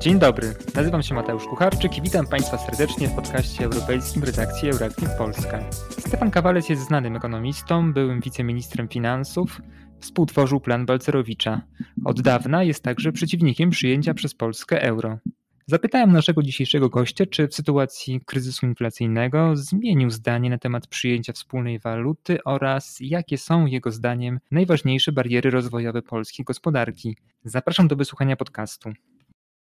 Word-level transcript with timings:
Dzień 0.00 0.18
dobry, 0.18 0.54
nazywam 0.74 1.02
się 1.02 1.14
Mateusz 1.14 1.44
Kucharczyk 1.44 1.98
i 1.98 2.02
witam 2.02 2.26
Państwa 2.26 2.58
serdecznie 2.58 3.08
w 3.08 3.14
podcaście 3.14 3.64
europejskim 3.64 4.24
redakcji 4.24 4.70
Euractiv 4.70 5.08
Polska. 5.18 5.70
Stefan 5.90 6.30
Kawalec 6.30 6.68
jest 6.68 6.82
znanym 6.82 7.16
ekonomistą, 7.16 7.92
byłym 7.92 8.20
wiceministrem 8.20 8.88
finansów, 8.88 9.60
współtworzył 10.00 10.60
plan 10.60 10.86
Balcerowicza. 10.86 11.62
Od 12.04 12.20
dawna 12.20 12.62
jest 12.62 12.84
także 12.84 13.12
przeciwnikiem 13.12 13.70
przyjęcia 13.70 14.14
przez 14.14 14.34
Polskę 14.34 14.82
euro. 14.82 15.18
Zapytałem 15.66 16.12
naszego 16.12 16.42
dzisiejszego 16.42 16.88
gościa, 16.88 17.26
czy 17.26 17.48
w 17.48 17.54
sytuacji 17.54 18.20
kryzysu 18.26 18.66
inflacyjnego 18.66 19.56
zmienił 19.56 20.10
zdanie 20.10 20.50
na 20.50 20.58
temat 20.58 20.86
przyjęcia 20.86 21.32
wspólnej 21.32 21.78
waluty 21.78 22.38
oraz 22.44 22.98
jakie 23.00 23.38
są 23.38 23.66
jego 23.66 23.92
zdaniem 23.92 24.40
najważniejsze 24.50 25.12
bariery 25.12 25.50
rozwojowe 25.50 26.02
polskiej 26.02 26.44
gospodarki. 26.44 27.16
Zapraszam 27.44 27.88
do 27.88 27.96
wysłuchania 27.96 28.36
podcastu. 28.36 28.92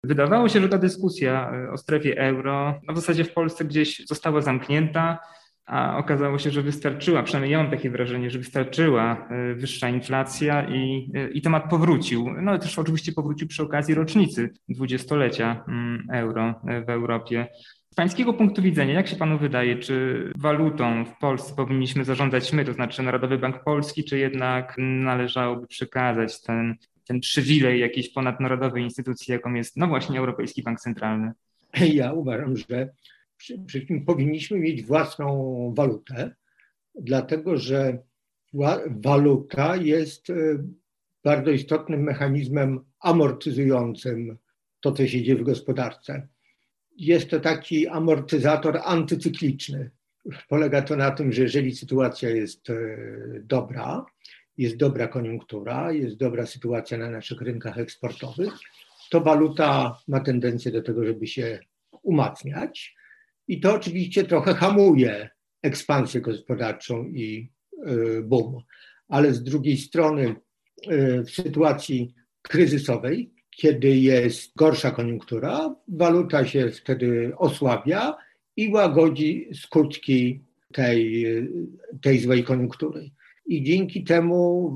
Wydawało 0.05 0.49
się, 0.49 0.61
że 0.61 0.69
ta 0.69 0.77
dyskusja 0.77 1.51
e, 1.53 1.71
o 1.71 1.77
strefie 1.77 2.17
euro 2.17 2.79
no 2.87 2.93
w 2.93 2.95
zasadzie 2.95 3.23
w 3.23 3.33
Polsce 3.33 3.65
gdzieś 3.65 4.05
została 4.05 4.41
zamknięta, 4.41 5.19
a 5.65 5.97
okazało 5.97 6.39
się, 6.39 6.51
że 6.51 6.61
wystarczyła, 6.61 7.23
przynajmniej 7.23 7.51
ja 7.51 7.57
mam 7.57 7.71
takie 7.71 7.89
wrażenie, 7.89 8.29
że 8.29 8.39
wystarczyła 8.39 9.27
e, 9.29 9.55
wyższa 9.55 9.89
inflacja 9.89 10.69
i, 10.69 11.11
e, 11.15 11.29
i 11.29 11.41
temat 11.41 11.69
powrócił. 11.69 12.29
No 12.41 12.57
też 12.57 12.79
oczywiście 12.79 13.11
powrócił 13.11 13.47
przy 13.47 13.63
okazji 13.63 13.95
rocznicy 13.95 14.49
dwudziestolecia 14.69 15.63
mm, 15.67 16.07
euro 16.11 16.61
w 16.85 16.89
Europie. 16.89 17.47
Z 17.91 17.95
pańskiego 17.95 18.33
punktu 18.33 18.61
widzenia, 18.61 18.93
jak 18.93 19.07
się 19.07 19.15
panu 19.15 19.37
wydaje, 19.37 19.77
czy 19.77 20.31
walutą 20.37 21.05
w 21.05 21.17
Polsce 21.17 21.55
powinniśmy 21.55 22.03
zarządzać 22.03 22.53
my, 22.53 22.65
to 22.65 22.73
znaczy 22.73 23.03
Narodowy 23.03 23.37
Bank 23.37 23.63
Polski, 23.63 24.03
czy 24.03 24.17
jednak 24.17 24.75
należałoby 24.77 25.67
przekazać 25.67 26.41
ten 26.41 26.75
ten 27.07 27.19
przywilej 27.19 27.79
jakiejś 27.79 28.09
ponadnarodowej 28.09 28.83
instytucji, 28.83 29.31
jaką 29.31 29.53
jest, 29.53 29.77
no 29.77 29.87
właśnie, 29.87 30.19
Europejski 30.19 30.63
Bank 30.63 30.79
Centralny? 30.79 31.31
Ja 31.93 32.13
uważam, 32.13 32.57
że 32.57 32.89
przede 33.37 33.67
wszystkim 33.67 34.05
powinniśmy 34.05 34.59
mieć 34.59 34.83
własną 34.83 35.73
walutę, 35.77 36.35
dlatego 36.95 37.57
że 37.57 37.97
waluta 38.89 39.75
jest 39.75 40.29
e, 40.29 40.33
bardzo 41.23 41.51
istotnym 41.51 42.03
mechanizmem 42.03 42.79
amortyzującym 42.99 44.37
to, 44.79 44.91
co 44.91 45.07
się 45.07 45.23
dzieje 45.23 45.37
w 45.37 45.43
gospodarce. 45.43 46.27
Jest 46.97 47.29
to 47.29 47.39
taki 47.39 47.87
amortyzator 47.87 48.79
antycykliczny. 48.83 49.91
Polega 50.49 50.81
to 50.81 50.95
na 50.95 51.11
tym, 51.11 51.31
że 51.31 51.41
jeżeli 51.41 51.75
sytuacja 51.75 52.29
jest 52.29 52.69
e, 52.69 52.75
dobra, 53.43 54.05
jest 54.57 54.77
dobra 54.77 55.07
koniunktura, 55.07 55.91
jest 55.91 56.17
dobra 56.17 56.45
sytuacja 56.45 56.97
na 56.97 57.09
naszych 57.09 57.41
rynkach 57.41 57.77
eksportowych, 57.77 58.53
to 59.09 59.21
waluta 59.21 59.97
ma 60.07 60.19
tendencję 60.19 60.71
do 60.71 60.81
tego, 60.81 61.05
żeby 61.05 61.27
się 61.27 61.59
umacniać. 62.01 62.95
I 63.47 63.59
to 63.59 63.73
oczywiście 63.73 64.23
trochę 64.23 64.53
hamuje 64.53 65.29
ekspansję 65.61 66.21
gospodarczą 66.21 67.05
i 67.05 67.51
y, 67.87 68.23
boom. 68.23 68.61
Ale 69.07 69.33
z 69.33 69.43
drugiej 69.43 69.77
strony, 69.77 70.35
y, 70.91 71.23
w 71.23 71.29
sytuacji 71.29 72.13
kryzysowej, 72.41 73.31
kiedy 73.49 73.97
jest 73.97 74.55
gorsza 74.55 74.91
koniunktura, 74.91 75.75
waluta 75.87 76.45
się 76.45 76.71
wtedy 76.71 77.31
osłabia 77.37 78.17
i 78.57 78.69
łagodzi 78.69 79.49
skutki 79.53 80.41
tej, 80.73 81.25
tej 82.01 82.19
złej 82.19 82.43
koniunktury 82.43 83.11
i 83.45 83.63
dzięki 83.63 84.03
temu 84.03 84.69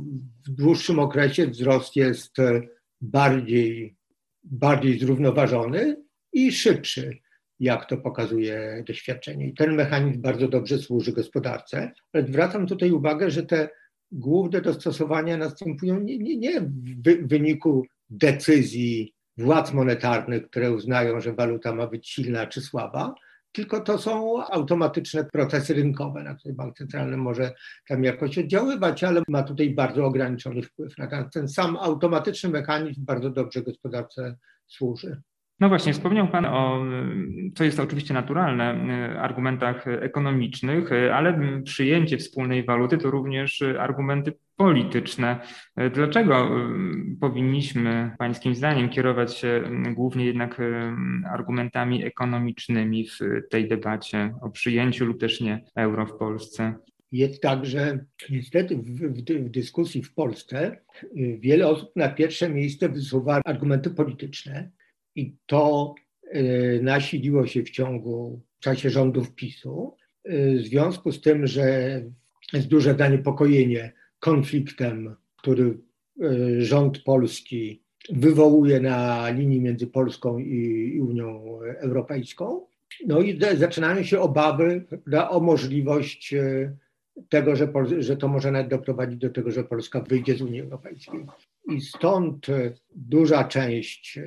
w 0.46 0.50
dłuższym 0.50 1.00
okresie 1.00 1.48
wzrost 1.48 1.96
jest 1.96 2.40
e, 2.40 2.62
bardziej, 3.02 3.96
bardziej 4.44 5.00
zrównoważony 5.00 5.98
i 6.34 6.52
szybszy, 6.52 7.18
jak 7.60 7.86
to 7.86 7.98
pokazuje 7.98 8.84
doświadczenie. 8.88 9.48
I 9.48 9.54
ten 9.54 9.76
mechanizm 9.76 10.22
bardzo 10.22 10.48
dobrze 10.48 10.78
służy 10.78 11.14
gospodarce. 11.14 11.92
Ale 12.14 12.28
zwracam 12.28 12.68
tutaj 12.68 12.92
uwagę, 12.92 13.32
że 13.32 13.44
te 13.44 13.70
główne 14.12 14.62
dostosowania 14.62 15.38
następują 15.38 16.00
nie, 16.00 16.18
nie, 16.18 16.38
nie 16.38 16.62
w 16.62 17.28
wyniku 17.28 17.86
decyzji 18.10 19.14
władz 19.38 19.74
monetarnych, 19.74 20.50
które 20.50 20.72
uznają, 20.72 21.22
że 21.22 21.34
waluta 21.34 21.76
ma 21.76 21.88
być 21.88 22.10
silna 22.10 22.48
czy 22.48 22.62
słaba, 22.62 23.16
tylko 23.52 23.82
to 23.82 23.98
są 23.98 24.44
automatyczne 24.46 25.26
procesy 25.26 25.74
rynkowe, 25.74 26.24
na 26.24 26.36
które 26.36 26.54
bank 26.54 26.78
centralny 26.78 27.18
może 27.18 27.54
tam 27.88 28.04
jakoś 28.04 28.38
oddziaływać, 28.38 29.04
ale 29.04 29.24
ma 29.28 29.44
tutaj 29.44 29.70
bardzo 29.70 30.06
ograniczony 30.06 30.62
wpływ. 30.62 30.94
Ten 31.34 31.48
sam 31.48 31.78
automatyczny 31.78 32.50
mechanizm 32.50 33.06
bardzo 33.06 33.30
dobrze 33.30 33.62
gospodarce 33.62 34.38
służy. 34.68 35.22
No 35.60 35.70
właśnie, 35.70 35.94
wspomniał 35.94 36.28
Pan 36.28 36.46
o, 36.46 36.86
co 37.56 37.64
jest 37.64 37.80
oczywiście 37.80 38.14
naturalne, 38.14 38.76
argumentach 39.20 39.88
ekonomicznych, 39.88 40.90
ale 41.14 41.40
przyjęcie 41.64 42.18
wspólnej 42.18 42.64
waluty 42.64 42.98
to 42.98 43.12
również 43.12 43.62
argumenty 43.80 44.34
polityczne. 44.56 45.40
Dlaczego 45.94 46.50
powinniśmy, 47.22 48.12
Pańskim 48.18 48.56
zdaniem, 48.56 48.90
kierować 48.90 49.38
się 49.38 49.64
głównie 49.96 50.26
jednak 50.26 50.62
argumentami 51.32 52.06
ekonomicznymi 52.06 53.08
w 53.08 53.20
tej 53.50 53.68
debacie 53.68 54.34
o 54.42 54.50
przyjęciu 54.50 55.06
lub 55.06 55.20
też 55.20 55.42
nie 55.42 55.64
euro 55.76 56.06
w 56.06 56.18
Polsce? 56.18 56.74
Jest 57.12 57.42
tak, 57.42 57.66
że 57.66 58.06
niestety 58.30 58.78
w, 58.78 58.82
w, 58.82 59.22
w, 59.22 59.50
dyskusji 59.50 60.04
w 60.04 60.14
Polsce 60.14 60.78
wiele 61.40 61.68
osób 61.68 61.92
na 61.96 62.10
pierwsze 62.10 62.50
miejsce 62.50 62.90
wysuwa 62.90 63.42
argumenty 63.46 63.90
polityczne, 63.90 64.70
i 65.16 65.36
to 65.46 65.96
y, 66.36 66.80
nasiliło 66.84 67.48
się 67.48 67.64
w 67.64 67.70
ciągu, 67.70 68.42
w 68.60 68.64
czasie 68.64 68.90
rządów 68.90 69.36
PiSu, 69.36 69.96
y, 70.30 70.60
w 70.60 70.66
związku 70.66 71.12
z 71.12 71.22
tym, 71.22 71.48
że 71.48 72.02
jest 72.54 72.68
duże 72.68 72.96
zaniepokojenie 72.96 73.94
konfliktem, 74.20 75.16
który 75.36 75.78
y, 76.24 76.66
rząd 76.66 77.04
polski 77.04 77.84
wywołuje 78.10 78.80
na 78.80 79.30
linii 79.30 79.62
między 79.62 79.88
Polską 79.88 80.40
i 80.40 81.00
Unią 81.02 81.60
Europejską. 81.62 82.66
No 83.08 83.22
i 83.22 83.40
zaczynają 83.58 84.04
się 84.04 84.20
obawy 84.20 84.86
o 85.30 85.40
możliwość 85.40 86.36
tego, 87.30 87.56
że, 87.56 87.72
że 88.00 88.18
to 88.18 88.28
może 88.28 88.52
nawet 88.52 88.68
doprowadzić 88.68 89.20
do 89.20 89.30
tego, 89.30 89.52
że 89.52 89.64
Polska 89.64 90.02
wyjdzie 90.02 90.36
z 90.36 90.42
Unii 90.42 90.62
Europejskiej. 90.62 91.26
I 91.68 91.82
stąd 91.82 92.48
duża 92.96 93.44
część 93.44 94.20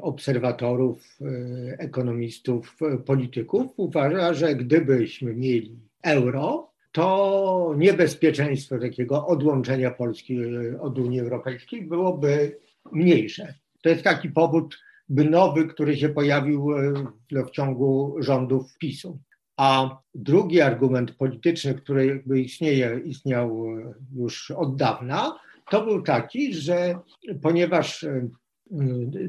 obserwatorów, 0.00 1.18
e, 1.20 1.78
ekonomistów, 1.78 2.76
e, 2.82 2.98
polityków 2.98 3.72
uważa, 3.76 4.34
że 4.34 4.54
gdybyśmy 4.54 5.34
mieli 5.34 5.78
euro, 6.02 6.70
to 6.92 7.74
niebezpieczeństwo 7.78 8.78
takiego 8.78 9.26
odłączenia 9.26 9.90
Polski 9.90 10.38
e, 10.42 10.80
od 10.80 10.98
Unii 10.98 11.20
Europejskiej 11.20 11.82
byłoby 11.82 12.58
mniejsze. 12.92 13.54
To 13.82 13.88
jest 13.88 14.02
taki 14.02 14.28
powód 14.28 14.78
nowy, 15.08 15.66
który 15.66 15.96
się 15.96 16.08
pojawił 16.08 16.68
w 17.30 17.50
ciągu 17.50 18.16
rządów 18.18 18.78
PiSu. 18.78 19.18
A 19.56 19.98
drugi 20.14 20.60
argument 20.60 21.14
polityczny, 21.16 21.74
który 21.74 22.06
jakby 22.06 22.40
istnieje, 22.40 23.00
istniał 23.04 23.66
już 24.16 24.50
od 24.50 24.76
dawna, 24.76 25.38
to 25.70 25.84
był 25.84 26.02
taki, 26.02 26.54
że 26.54 26.98
ponieważ 27.42 28.06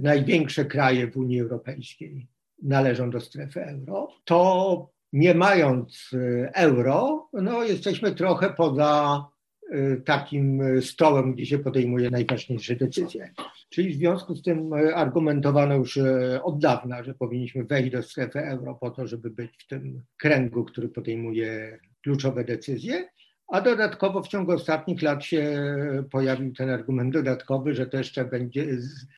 największe 0.01 0.65
kraje 0.65 1.11
w 1.11 1.17
Unii 1.17 1.41
Europejskiej 1.41 2.27
należą 2.63 3.09
do 3.09 3.21
strefy 3.21 3.65
euro, 3.65 4.07
to 4.23 4.89
nie 5.13 5.33
mając 5.33 6.09
y, 6.13 6.49
euro, 6.53 7.29
no 7.33 7.63
jesteśmy 7.63 8.15
trochę 8.15 8.49
poza 8.49 9.25
y, 9.73 10.01
takim 10.05 10.61
stołem, 10.81 11.33
gdzie 11.33 11.45
się 11.45 11.59
podejmuje 11.59 12.09
najważniejsze 12.09 12.75
decyzje. 12.75 13.33
Czyli 13.69 13.93
w 13.93 13.97
związku 13.97 14.35
z 14.35 14.41
tym 14.41 14.73
argumentowano 14.95 15.75
już 15.75 15.99
od 16.43 16.59
dawna, 16.59 17.03
że 17.03 17.13
powinniśmy 17.13 17.63
wejść 17.63 17.91
do 17.91 18.03
strefy 18.03 18.39
euro 18.39 18.75
po 18.75 18.91
to, 18.91 19.07
żeby 19.07 19.29
być 19.29 19.51
w 19.59 19.67
tym 19.67 20.03
kręgu, 20.17 20.65
który 20.65 20.89
podejmuje 20.89 21.79
kluczowe 22.03 22.43
decyzje. 22.43 23.09
A 23.47 23.61
dodatkowo 23.61 24.23
w 24.23 24.27
ciągu 24.27 24.51
ostatnich 24.51 25.01
lat 25.01 25.23
się 25.23 25.63
pojawił 26.11 26.53
ten 26.53 26.69
argument 26.69 27.13
dodatkowy, 27.13 27.73
że 27.73 27.85
to 27.85 27.97
jeszcze 27.97 28.25
będzie, 28.25 28.67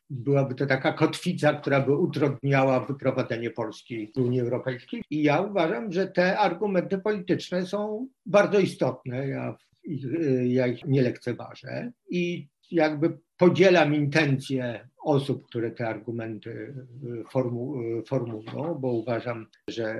byłaby 0.09 0.55
to 0.55 0.65
taka 0.65 0.93
kotwica, 0.93 1.53
która 1.53 1.81
by 1.81 1.95
utrudniała 1.97 2.79
wyprowadzenie 2.79 3.49
Polski 3.49 4.11
z 4.15 4.17
Unii 4.17 4.41
Europejskiej. 4.41 5.03
I 5.09 5.23
ja 5.23 5.41
uważam, 5.41 5.91
że 5.91 6.07
te 6.07 6.39
argumenty 6.39 6.97
polityczne 6.97 7.65
są 7.65 8.07
bardzo 8.25 8.59
istotne. 8.59 9.27
Ja 9.27 9.57
ich, 9.83 10.05
ja 10.43 10.67
ich 10.67 10.85
nie 10.85 11.01
lekceważę 11.01 11.91
i 12.09 12.47
jakby 12.71 13.17
podzielam 13.37 13.95
intencje 13.95 14.87
osób, 15.03 15.47
które 15.47 15.71
te 15.71 15.87
argumenty 15.87 16.73
formu, 17.31 17.75
formułują, 18.07 18.75
bo 18.79 18.91
uważam, 18.91 19.47
że 19.69 19.95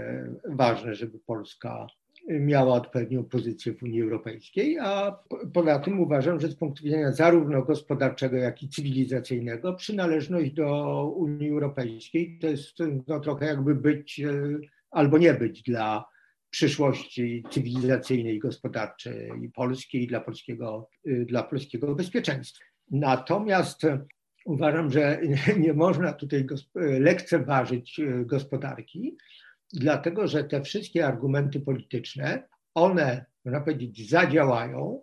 ważne, 0.50 0.96
żeby 0.96 1.20
Polska 1.20 1.88
miała 2.28 2.74
odpowiednią 2.74 3.24
pozycję 3.24 3.74
w 3.74 3.84
Unii 3.84 4.02
Europejskiej, 4.02 4.78
a 4.80 5.20
poza 5.54 5.80
tym 5.80 6.00
uważam, 6.00 6.40
że 6.40 6.48
z 6.48 6.56
punktu 6.56 6.84
widzenia 6.84 7.12
zarówno 7.12 7.62
gospodarczego, 7.62 8.38
jak 8.38 8.64
i 8.64 8.70
cywilizacyjnego 8.70 9.74
przynależność 9.74 10.52
do 10.52 11.04
Unii 11.16 11.50
Europejskiej 11.50 12.40
to 12.42 12.48
jest 12.48 12.78
no, 13.08 13.20
trochę 13.20 13.46
jakby 13.46 13.76
być 13.76 14.20
e, 14.20 14.32
albo 14.92 15.18
nie 15.18 15.34
być 15.34 15.64
dla 15.64 16.06
przyszłości 16.50 17.44
cywilizacyjnej 17.50 18.40
gospodarczej 18.40 19.52
Polski 19.54 20.04
i 20.04 20.08
dla 20.08 20.22
polskiego, 20.22 20.90
e, 21.06 21.26
dla 21.26 21.44
polskiego 21.44 21.96
bezpieczeństwa. 21.96 22.66
Natomiast 22.92 23.82
uważam, 24.46 24.92
że 24.92 25.22
nie 25.60 25.74
można 25.74 26.14
tutaj 26.14 26.46
lekceważyć 27.00 28.00
e, 28.00 28.26
gospodarki, 28.26 29.18
dlatego 29.74 30.28
że 30.28 30.44
te 30.44 30.62
wszystkie 30.62 31.08
argumenty 31.08 31.60
polityczne, 31.60 32.48
one, 32.74 33.26
można 33.46 33.62
powiedzieć, 33.62 34.10
zadziałają 34.10 35.02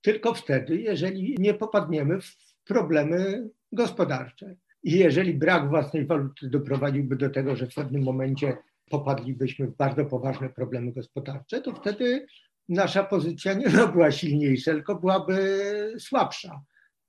tylko 0.00 0.34
wtedy, 0.34 0.76
jeżeli 0.80 1.36
nie 1.38 1.54
popadniemy 1.54 2.20
w 2.20 2.36
problemy 2.64 3.48
gospodarcze. 3.72 4.56
I 4.82 4.98
jeżeli 4.98 5.34
brak 5.34 5.68
własnej 5.68 6.06
waluty 6.06 6.50
doprowadziłby 6.50 7.16
do 7.16 7.30
tego, 7.30 7.56
że 7.56 7.66
w 7.66 7.74
pewnym 7.74 8.02
momencie 8.02 8.56
popadlibyśmy 8.90 9.66
w 9.66 9.76
bardzo 9.76 10.04
poważne 10.04 10.48
problemy 10.48 10.92
gospodarcze, 10.92 11.60
to 11.60 11.74
wtedy 11.74 12.26
nasza 12.68 13.04
pozycja 13.04 13.54
nie 13.54 13.68
była 13.92 14.10
silniejsza, 14.10 14.72
tylko 14.72 14.94
byłaby 14.94 15.62
słabsza. 15.98 16.60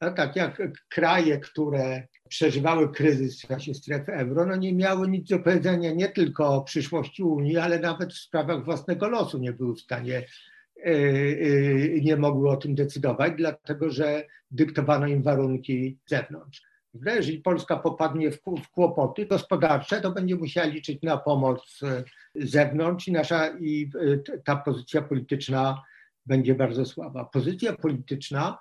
A 0.01 0.11
tak 0.11 0.35
jak 0.35 0.61
kraje, 0.89 1.39
które 1.39 2.07
przeżywały 2.29 2.91
kryzys 2.91 3.41
w 3.41 3.47
czasie 3.47 3.73
strefy 3.73 4.13
euro, 4.13 4.45
no 4.45 4.55
nie 4.55 4.73
miały 4.73 5.07
nic 5.07 5.29
do 5.29 5.39
powiedzenia 5.39 5.91
nie 5.93 6.09
tylko 6.09 6.55
o 6.55 6.61
przyszłości 6.61 7.23
Unii, 7.23 7.57
ale 7.57 7.79
nawet 7.79 8.13
w 8.13 8.19
sprawach 8.19 8.65
własnego 8.65 9.09
losu 9.09 9.37
nie 9.37 9.53
były 9.53 9.75
w 9.75 9.79
stanie, 9.79 10.17
e, 10.17 10.91
e, 10.91 12.01
nie 12.01 12.17
mogły 12.17 12.49
o 12.49 12.57
tym 12.57 12.75
decydować, 12.75 13.33
dlatego 13.37 13.89
że 13.89 14.23
dyktowano 14.51 15.07
im 15.07 15.23
warunki 15.23 15.97
z 16.05 16.09
zewnątrz. 16.09 16.61
Jeżeli 17.05 17.39
Polska 17.39 17.77
popadnie 17.77 18.31
w, 18.31 18.41
kłopoty 18.73 19.25
gospodarcze, 19.25 20.01
to 20.01 20.11
będzie 20.11 20.35
musiała 20.35 20.67
liczyć 20.67 21.01
na 21.01 21.17
pomoc 21.17 21.79
z 21.79 22.05
zewnątrz 22.35 23.07
i, 23.07 23.11
nasza, 23.11 23.57
i 23.59 23.91
e, 24.35 24.37
ta 24.43 24.55
pozycja 24.55 25.01
polityczna 25.01 25.81
będzie 26.25 26.55
bardzo 26.55 26.85
słaba. 26.85 27.25
Pozycja 27.25 27.73
polityczna 27.73 28.57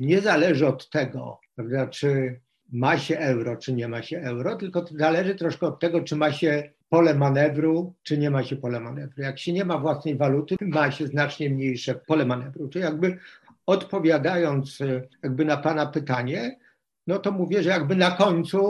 nie 0.00 0.20
zależy 0.20 0.66
od 0.66 0.90
tego, 0.90 1.40
prawda, 1.54 1.86
czy 1.86 2.40
ma 2.72 2.98
się 2.98 3.18
euro, 3.18 3.56
czy 3.56 3.72
nie 3.72 3.88
ma 3.88 4.02
się 4.02 4.18
euro, 4.18 4.56
tylko 4.56 4.84
zależy 4.90 5.34
troszkę 5.34 5.66
od 5.66 5.80
tego, 5.80 6.02
czy 6.02 6.16
ma 6.16 6.32
się 6.32 6.70
pole 6.88 7.14
manewru, 7.14 7.94
czy 8.02 8.18
nie 8.18 8.30
ma 8.30 8.42
się 8.42 8.56
pole 8.56 8.80
manewru. 8.80 9.22
Jak 9.22 9.38
się 9.38 9.52
nie 9.52 9.64
ma 9.64 9.78
własnej 9.78 10.16
waluty, 10.16 10.56
ma 10.60 10.90
się 10.90 11.06
znacznie 11.06 11.50
mniejsze 11.50 11.94
pole 11.94 12.26
manewru. 12.26 12.68
To 12.68 12.78
jakby 12.78 13.18
odpowiadając 13.66 14.80
e, 14.80 15.02
jakby 15.22 15.44
na 15.44 15.56
Pana 15.56 15.86
pytanie, 15.86 16.58
no 17.06 17.18
to 17.18 17.32
mówię, 17.32 17.62
że 17.62 17.70
jakby 17.70 17.96
na 17.96 18.10
końcu 18.10 18.60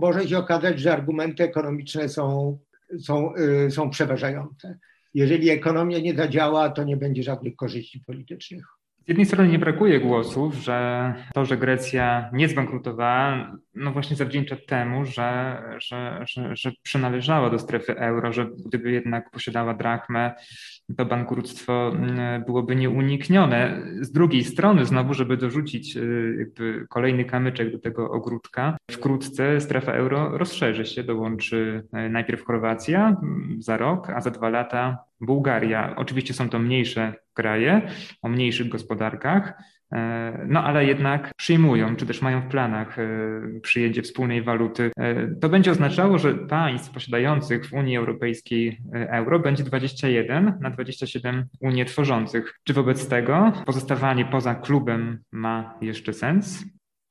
może 0.00 0.28
się 0.28 0.38
okazać, 0.38 0.80
że 0.80 0.92
argumenty 0.92 1.44
ekonomiczne 1.44 2.08
są, 2.08 2.58
są, 2.98 3.32
yy, 3.36 3.70
są 3.70 3.90
przeważające. 3.90 4.78
Jeżeli 5.14 5.50
ekonomia 5.50 5.98
nie 5.98 6.14
zadziała, 6.14 6.70
to 6.70 6.84
nie 6.84 6.96
będzie 6.96 7.22
żadnych 7.22 7.56
korzyści 7.56 8.00
politycznych. 8.00 8.77
Z 9.08 9.10
jednej 9.10 9.26
strony 9.26 9.48
nie 9.48 9.58
brakuje 9.58 10.00
głosów, 10.00 10.54
że 10.54 11.14
to, 11.34 11.44
że 11.44 11.56
Grecja 11.56 12.30
nie 12.32 12.48
zbankrutowała, 12.48 13.56
no 13.78 13.92
właśnie 13.92 14.16
zawdzięcza 14.16 14.56
temu, 14.66 15.04
że, 15.04 15.62
że, 15.78 16.24
że, 16.28 16.56
że 16.56 16.72
przynależała 16.82 17.50
do 17.50 17.58
strefy 17.58 17.96
euro, 17.96 18.32
że 18.32 18.46
gdyby 18.66 18.90
jednak 18.90 19.30
posiadała 19.30 19.74
drachmę, 19.74 20.34
to 20.96 21.04
bankructwo 21.06 21.92
mm, 21.94 22.44
byłoby 22.44 22.76
nieuniknione. 22.76 23.82
Z 24.00 24.12
drugiej 24.12 24.44
strony, 24.44 24.84
znowu, 24.84 25.14
żeby 25.14 25.36
dorzucić 25.36 25.96
y, 25.96 26.36
jakby 26.38 26.86
kolejny 26.88 27.24
kamyczek 27.24 27.72
do 27.72 27.78
tego 27.78 28.10
ogródka, 28.10 28.76
wkrótce 28.90 29.60
strefa 29.60 29.92
euro 29.92 30.38
rozszerzy 30.38 30.84
się, 30.84 31.02
dołączy 31.02 31.82
y, 32.06 32.10
najpierw 32.10 32.44
Chorwacja 32.44 33.08
mm, 33.08 33.56
za 33.62 33.76
rok, 33.76 34.10
a 34.10 34.20
za 34.20 34.30
dwa 34.30 34.48
lata 34.48 34.98
Bułgaria. 35.20 35.96
Oczywiście 35.96 36.34
są 36.34 36.48
to 36.48 36.58
mniejsze 36.58 37.14
kraje 37.34 37.90
o 38.22 38.28
mniejszych 38.28 38.68
gospodarkach, 38.68 39.52
no 40.48 40.64
ale 40.64 40.84
jednak 40.84 41.30
przyjmują, 41.36 41.96
czy 41.96 42.06
też 42.06 42.22
mają 42.22 42.40
w 42.40 42.48
planach 42.48 42.98
e, 42.98 43.08
przyjęcie 43.62 44.02
wspólnej 44.02 44.42
waluty. 44.42 44.90
E, 44.96 45.34
to 45.34 45.48
będzie 45.48 45.70
oznaczało, 45.70 46.18
że 46.18 46.34
państw 46.34 46.90
posiadających 46.90 47.68
w 47.68 47.72
Unii 47.72 47.96
Europejskiej 47.96 48.80
euro 48.92 49.38
będzie 49.38 49.64
21 49.64 50.58
na 50.60 50.70
27 50.70 51.44
Unii 51.60 51.84
tworzących. 51.84 52.58
Czy 52.64 52.72
wobec 52.72 53.08
tego 53.08 53.52
pozostawanie 53.66 54.24
poza 54.24 54.54
klubem 54.54 55.18
ma 55.32 55.78
jeszcze 55.80 56.12
sens? 56.12 56.64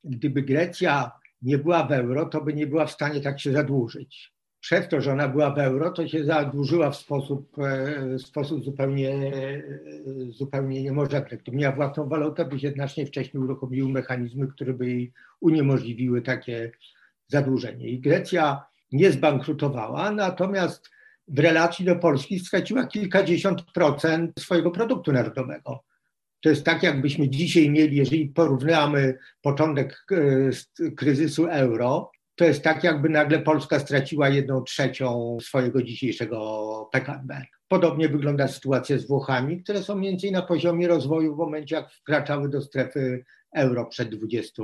Gdyby 0.04 0.42
Grecja 0.42 1.10
nie 1.42 1.58
była 1.58 1.86
w 1.86 1.92
euro, 1.92 2.26
to 2.26 2.40
by 2.40 2.54
nie 2.54 2.66
była 2.66 2.86
w 2.86 2.90
stanie 2.90 3.20
tak 3.20 3.40
się 3.40 3.52
zadłużyć 3.52 4.37
przez 4.60 4.88
to, 4.88 5.00
że 5.00 5.12
ona 5.12 5.28
była 5.28 5.50
w 5.50 5.58
euro, 5.58 5.90
to 5.90 6.08
się 6.08 6.24
zadłużyła 6.24 6.90
w 6.90 6.96
sposób, 6.96 7.58
e, 7.58 8.18
w 8.18 8.22
sposób 8.22 8.64
zupełnie, 8.64 9.10
e, 9.10 9.62
zupełnie 10.30 10.82
niemożliwy. 10.82 11.38
Gdyby 11.42 11.56
miała 11.56 11.76
własną 11.76 12.08
walutę, 12.08 12.44
by 12.44 12.58
się 12.58 12.70
znacznie 12.70 13.06
wcześniej 13.06 13.42
uruchomiły 13.42 13.88
mechanizmy, 13.88 14.46
które 14.46 14.74
by 14.74 14.86
jej 14.86 15.12
uniemożliwiły 15.40 16.22
takie 16.22 16.72
zadłużenie. 17.26 17.88
I 17.88 18.00
Grecja 18.00 18.64
nie 18.92 19.12
zbankrutowała, 19.12 20.10
natomiast 20.10 20.90
w 21.28 21.38
relacji 21.38 21.84
do 21.84 21.96
Polski 21.96 22.38
straciła 22.38 22.86
kilkadziesiąt 22.86 23.62
procent 23.62 24.40
swojego 24.40 24.70
produktu 24.70 25.12
narodowego. 25.12 25.84
To 26.40 26.48
jest 26.48 26.64
tak, 26.64 26.82
jakbyśmy 26.82 27.28
dzisiaj 27.28 27.70
mieli, 27.70 27.96
jeżeli 27.96 28.26
porównamy 28.26 29.18
początek 29.42 30.06
e, 30.80 30.90
kryzysu 30.90 31.46
euro 31.46 32.10
to 32.38 32.44
jest 32.44 32.62
tak, 32.62 32.84
jakby 32.84 33.08
nagle 33.08 33.38
Polska 33.38 33.78
straciła 33.78 34.28
jedną 34.28 34.62
trzecią 34.62 35.38
swojego 35.40 35.82
dzisiejszego 35.82 36.88
PKB. 36.92 37.42
Podobnie 37.68 38.08
wygląda 38.08 38.48
sytuacja 38.48 38.98
z 38.98 39.06
Włochami, 39.06 39.62
które 39.62 39.82
są 39.82 39.94
mniej 39.94 40.10
więcej 40.10 40.32
na 40.32 40.42
poziomie 40.42 40.88
rozwoju 40.88 41.34
w 41.34 41.38
momencie, 41.38 41.76
jak 41.76 41.92
wkraczały 41.92 42.48
do 42.48 42.62
strefy 42.62 43.24
euro 43.54 43.86
przed 43.86 44.08
20, 44.08 44.62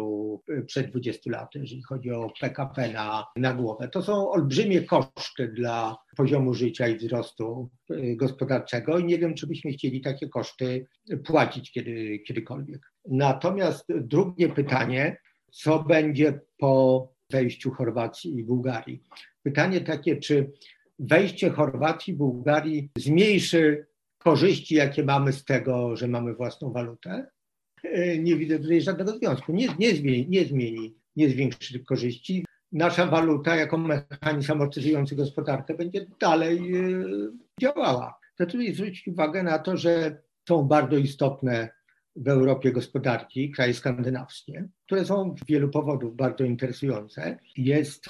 przed 0.66 0.90
20 0.90 1.30
laty, 1.30 1.58
jeżeli 1.58 1.82
chodzi 1.82 2.10
o 2.10 2.32
PKP 2.40 2.92
na, 2.92 3.26
na 3.36 3.54
głowę. 3.54 3.88
To 3.88 4.02
są 4.02 4.30
olbrzymie 4.30 4.82
koszty 4.82 5.48
dla 5.48 5.96
poziomu 6.16 6.54
życia 6.54 6.88
i 6.88 6.96
wzrostu 6.96 7.70
y, 7.90 8.16
gospodarczego 8.16 8.98
i 8.98 9.04
nie 9.04 9.18
wiem, 9.18 9.34
czy 9.34 9.46
byśmy 9.46 9.72
chcieli 9.72 10.00
takie 10.00 10.28
koszty 10.28 10.86
płacić 11.26 11.72
kiedy, 11.72 12.18
kiedykolwiek. 12.18 12.92
Natomiast 13.08 13.84
drugie 13.88 14.48
pytanie, 14.48 15.16
co 15.52 15.82
będzie 15.82 16.40
po 16.58 17.13
wejściu 17.30 17.70
Chorwacji 17.70 18.38
i 18.38 18.44
Bułgarii. 18.44 19.02
Pytanie 19.42 19.80
takie, 19.80 20.16
czy 20.16 20.52
wejście 20.98 21.50
Chorwacji 21.50 22.14
i 22.14 22.16
Bułgarii 22.16 22.90
zmniejszy 22.98 23.86
korzyści, 24.18 24.74
jakie 24.74 25.04
mamy 25.04 25.32
z 25.32 25.44
tego, 25.44 25.96
że 25.96 26.08
mamy 26.08 26.34
własną 26.34 26.72
walutę? 26.72 27.26
E, 27.84 28.18
nie 28.18 28.36
widzę 28.36 28.58
tutaj 28.58 28.80
żadnego 28.80 29.12
związku. 29.12 29.52
Nie, 29.52 29.68
nie, 29.78 29.94
zmieni, 29.94 30.26
nie 30.28 30.44
zmieni, 30.44 30.94
nie 31.16 31.28
zwiększy 31.28 31.84
korzyści. 31.84 32.44
Nasza 32.72 33.06
waluta 33.06 33.56
jako 33.56 33.78
mechanizm 33.78 34.52
amortyzujący 34.52 35.16
gospodarkę 35.16 35.74
będzie 35.74 36.06
dalej 36.20 36.74
e, 36.74 37.04
działała. 37.60 38.18
Tutaj 38.38 38.74
zwrócić 38.74 39.08
uwagę 39.08 39.42
na 39.42 39.58
to, 39.58 39.76
że 39.76 40.22
są 40.48 40.62
bardzo 40.62 40.96
istotne 40.96 41.70
w 42.16 42.28
Europie 42.28 42.72
gospodarki, 42.72 43.50
kraje 43.50 43.74
skandynawskie, 43.74 44.68
które 44.86 45.04
są 45.04 45.34
z 45.42 45.46
wielu 45.46 45.68
powodów 45.68 46.16
bardzo 46.16 46.44
interesujące. 46.44 47.38
Jest, 47.56 48.08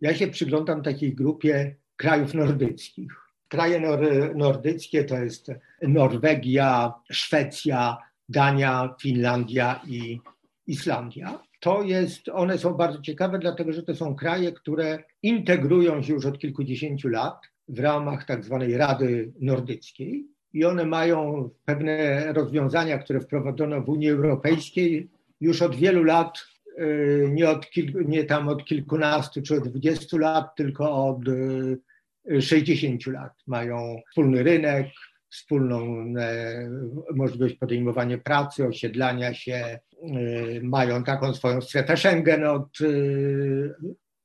ja 0.00 0.14
się 0.14 0.28
przyglądam 0.28 0.82
takiej 0.82 1.14
grupie 1.14 1.76
krajów 1.96 2.34
nordyckich. 2.34 3.12
Kraje 3.48 3.80
nor, 3.80 4.00
nordyckie 4.36 5.04
to 5.04 5.18
jest 5.18 5.50
Norwegia, 5.82 6.94
Szwecja, 7.10 7.96
Dania, 8.28 8.94
Finlandia 9.02 9.80
i 9.86 10.20
Islandia. 10.66 11.42
To 11.60 11.82
jest, 11.82 12.28
one 12.28 12.58
są 12.58 12.74
bardzo 12.74 13.00
ciekawe, 13.00 13.38
dlatego 13.38 13.72
że 13.72 13.82
to 13.82 13.94
są 13.94 14.14
kraje, 14.14 14.52
które 14.52 15.04
integrują 15.22 16.02
się 16.02 16.12
już 16.12 16.26
od 16.26 16.38
kilkudziesięciu 16.38 17.08
lat 17.08 17.40
w 17.68 17.78
ramach 17.78 18.24
tak 18.24 18.44
zwanej 18.44 18.76
Rady 18.76 19.32
Nordyckiej 19.40 20.35
i 20.56 20.64
one 20.64 20.86
mają 20.86 21.50
pewne 21.64 22.26
rozwiązania, 22.32 22.98
które 22.98 23.20
wprowadzono 23.20 23.80
w 23.82 23.88
Unii 23.88 24.10
Europejskiej 24.10 25.08
już 25.40 25.62
od 25.62 25.76
wielu 25.76 26.04
lat, 26.04 26.38
y, 26.78 27.30
nie, 27.32 27.50
od 27.50 27.70
kilku, 27.70 28.00
nie 28.00 28.24
tam 28.24 28.48
od 28.48 28.64
kilkunastu 28.64 29.42
czy 29.42 29.56
od 29.56 29.68
dwudziestu 29.68 30.18
lat, 30.18 30.56
tylko 30.56 31.06
od 31.06 31.28
y, 31.28 32.42
sześćdziesięciu 32.42 33.10
lat. 33.10 33.32
Mają 33.46 33.96
wspólny 34.10 34.42
rynek, 34.42 34.86
wspólną 35.28 36.04
e, 36.18 36.70
możliwość 37.14 37.54
podejmowania 37.54 38.18
pracy, 38.18 38.66
osiedlania 38.66 39.34
się, 39.34 39.78
y, 40.02 40.60
mają 40.62 41.04
taką 41.04 41.34
swoją 41.34 41.60
strefę 41.60 41.96
Schengen 41.96 42.44
od, 42.44 42.78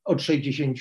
od 0.04 0.22
60 0.22 0.78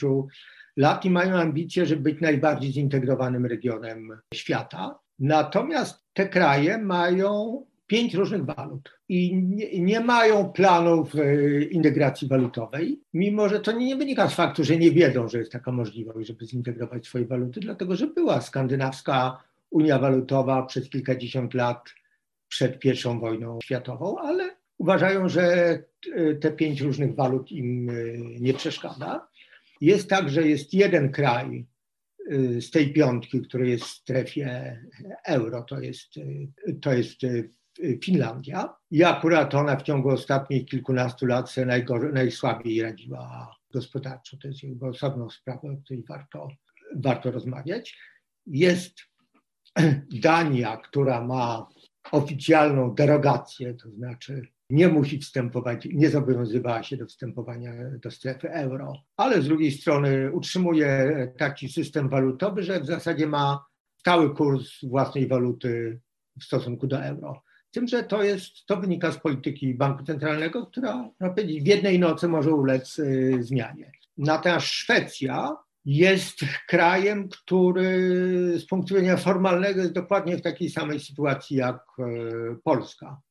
lat 0.77 1.05
i 1.05 1.09
mają 1.09 1.35
ambicje, 1.35 1.85
żeby 1.85 2.01
być 2.01 2.21
najbardziej 2.21 2.71
zintegrowanym 2.71 3.45
regionem 3.45 4.19
świata. 4.33 4.99
Natomiast 5.21 6.05
te 6.13 6.29
kraje 6.29 6.77
mają 6.77 7.61
pięć 7.87 8.13
różnych 8.13 8.45
walut 8.45 8.99
i 9.09 9.35
nie, 9.35 9.79
nie, 9.79 9.99
mają 9.99 10.51
planów 10.51 11.15
e, 11.15 11.61
integracji 11.63 12.27
walutowej, 12.27 13.01
mimo 13.13 13.49
że 13.49 13.59
to 13.59 13.71
nie 13.71 13.95
wynika 13.95 14.29
z 14.29 14.33
faktu, 14.33 14.63
że 14.63 14.77
nie 14.77 14.91
wiedzą, 14.91 15.27
że 15.27 15.37
jest 15.39 15.51
taka 15.51 15.71
możliwość, 15.71 16.27
żeby 16.27 16.45
zintegrować 16.45 17.07
swoje 17.07 17.25
waluty, 17.25 17.59
dlatego 17.59 17.95
że 17.95 18.07
była 18.07 18.41
skandynawska 18.41 19.43
Unia 19.69 19.99
Walutowa 19.99 20.65
przez 20.65 20.89
kilkadziesiąt 20.89 21.53
lat 21.53 21.89
przed 22.47 22.85
I 22.85 23.19
wojną 23.19 23.59
światową, 23.63 24.17
ale 24.17 24.55
uważają, 24.77 25.29
że 25.29 25.43
e, 26.15 26.35
te 26.35 26.51
pięć 26.51 26.81
różnych 26.81 27.15
walut 27.15 27.51
im 27.51 27.89
e, 27.89 27.93
nie 28.39 28.53
przeszkadza. 28.53 29.27
Jest 29.81 30.09
tak, 30.09 30.29
że 30.29 30.47
jest 30.47 30.73
jeden 30.73 31.11
kraj 31.11 31.65
z 32.59 32.71
tej 32.71 32.93
piątki, 32.93 33.41
który 33.41 33.69
jest 33.69 33.83
w 33.83 33.87
strefie 33.87 34.79
euro, 35.25 35.63
to 35.63 35.79
jest, 35.79 36.13
to 36.81 36.93
jest 36.93 37.19
Finlandia. 38.03 38.73
I 38.91 39.03
akurat 39.03 39.55
ona 39.55 39.75
w 39.75 39.83
ciągu 39.83 40.09
ostatnich 40.09 40.65
kilkunastu 40.65 41.25
lat 41.25 41.49
sobie 41.51 41.83
najsłabiej 42.13 42.81
radziła 42.81 43.55
gospodarczo. 43.73 44.37
To 44.37 44.47
jest 44.47 44.63
jakby 44.63 44.85
osobną 44.85 45.29
sprawą, 45.29 45.73
o 45.73 45.77
której 45.77 46.03
warto, 46.09 46.47
warto 46.95 47.31
rozmawiać. 47.31 47.97
Jest 48.45 48.93
Dania, 50.23 50.77
która 50.77 51.21
ma 51.21 51.67
oficjalną 52.11 52.95
derogację, 52.95 53.73
to 53.73 53.89
znaczy 53.89 54.47
nie 54.71 54.87
musi 54.87 55.19
wstępować, 55.19 55.87
nie 55.93 56.09
zobowiązywała 56.09 56.83
się 56.83 56.97
do 56.97 57.05
wstępowania 57.05 57.73
do 58.03 58.11
strefy 58.11 58.51
euro, 58.51 58.93
ale 59.17 59.41
z 59.41 59.45
drugiej 59.45 59.71
strony 59.71 60.31
utrzymuje 60.31 61.11
taki 61.37 61.69
system 61.69 62.09
walutowy, 62.09 62.63
że 62.63 62.81
w 62.81 62.85
zasadzie 62.85 63.27
ma 63.27 63.65
stały 63.97 64.35
kurs 64.35 64.69
własnej 64.83 65.27
waluty 65.27 65.99
w 66.39 66.43
stosunku 66.43 66.87
do 66.87 67.03
euro. 67.03 67.43
Tym, 67.71 67.87
że 67.87 68.03
to, 68.03 68.23
jest, 68.23 68.65
to 68.65 68.77
wynika 68.77 69.11
z 69.11 69.17
polityki 69.17 69.73
Banku 69.73 70.03
Centralnego, 70.03 70.65
która 70.65 71.09
w 71.37 71.67
jednej 71.67 71.99
nocy 71.99 72.27
może 72.27 72.51
ulec 72.51 72.99
y, 72.99 73.37
zmianie. 73.39 73.91
Natomiast 74.17 74.65
Szwecja 74.65 75.55
jest 75.85 76.39
krajem, 76.67 77.29
który 77.29 78.59
z 78.59 78.65
punktu 78.65 78.95
widzenia 78.95 79.17
formalnego 79.17 79.81
jest 79.81 79.93
dokładnie 79.93 80.37
w 80.37 80.41
takiej 80.41 80.69
samej 80.69 80.99
sytuacji 80.99 81.57
jak 81.57 81.85
y, 81.99 82.03
Polska. 82.63 83.21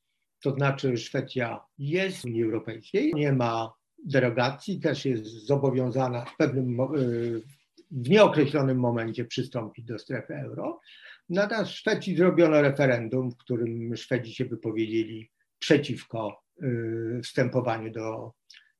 To 0.42 0.50
znaczy 0.50 0.96
Szwecja 0.96 1.60
jest 1.78 2.20
w 2.20 2.24
Unii 2.24 2.44
Europejskiej, 2.44 3.12
nie 3.14 3.32
ma 3.32 3.72
derogacji, 4.04 4.80
też 4.80 5.04
jest 5.04 5.24
zobowiązana 5.24 6.24
w 6.24 6.36
pewnym, 6.36 6.80
y, 6.80 7.42
w 7.90 8.08
nieokreślonym 8.08 8.78
momencie 8.78 9.24
przystąpić 9.24 9.84
do 9.84 9.98
strefy 9.98 10.34
euro. 10.34 10.80
Natomiast 11.28 11.70
w 11.70 11.74
Szwecji 11.74 12.16
zrobiono 12.16 12.62
referendum, 12.62 13.30
w 13.30 13.36
którym 13.36 13.96
Szwedzi 13.96 14.34
się 14.34 14.44
wypowiedzieli 14.44 15.30
przeciwko 15.58 16.42
y, 16.62 17.20
wstępowaniu 17.24 17.92
do 17.92 18.32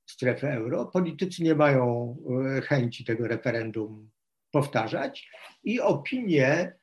strefy 0.06 0.48
euro. 0.48 0.86
Politycy 0.86 1.42
nie 1.42 1.54
mają 1.54 2.16
y, 2.58 2.62
chęci 2.62 3.04
tego 3.04 3.28
referendum 3.28 4.10
powtarzać 4.50 5.30
i 5.64 5.80
opinie 5.80 6.74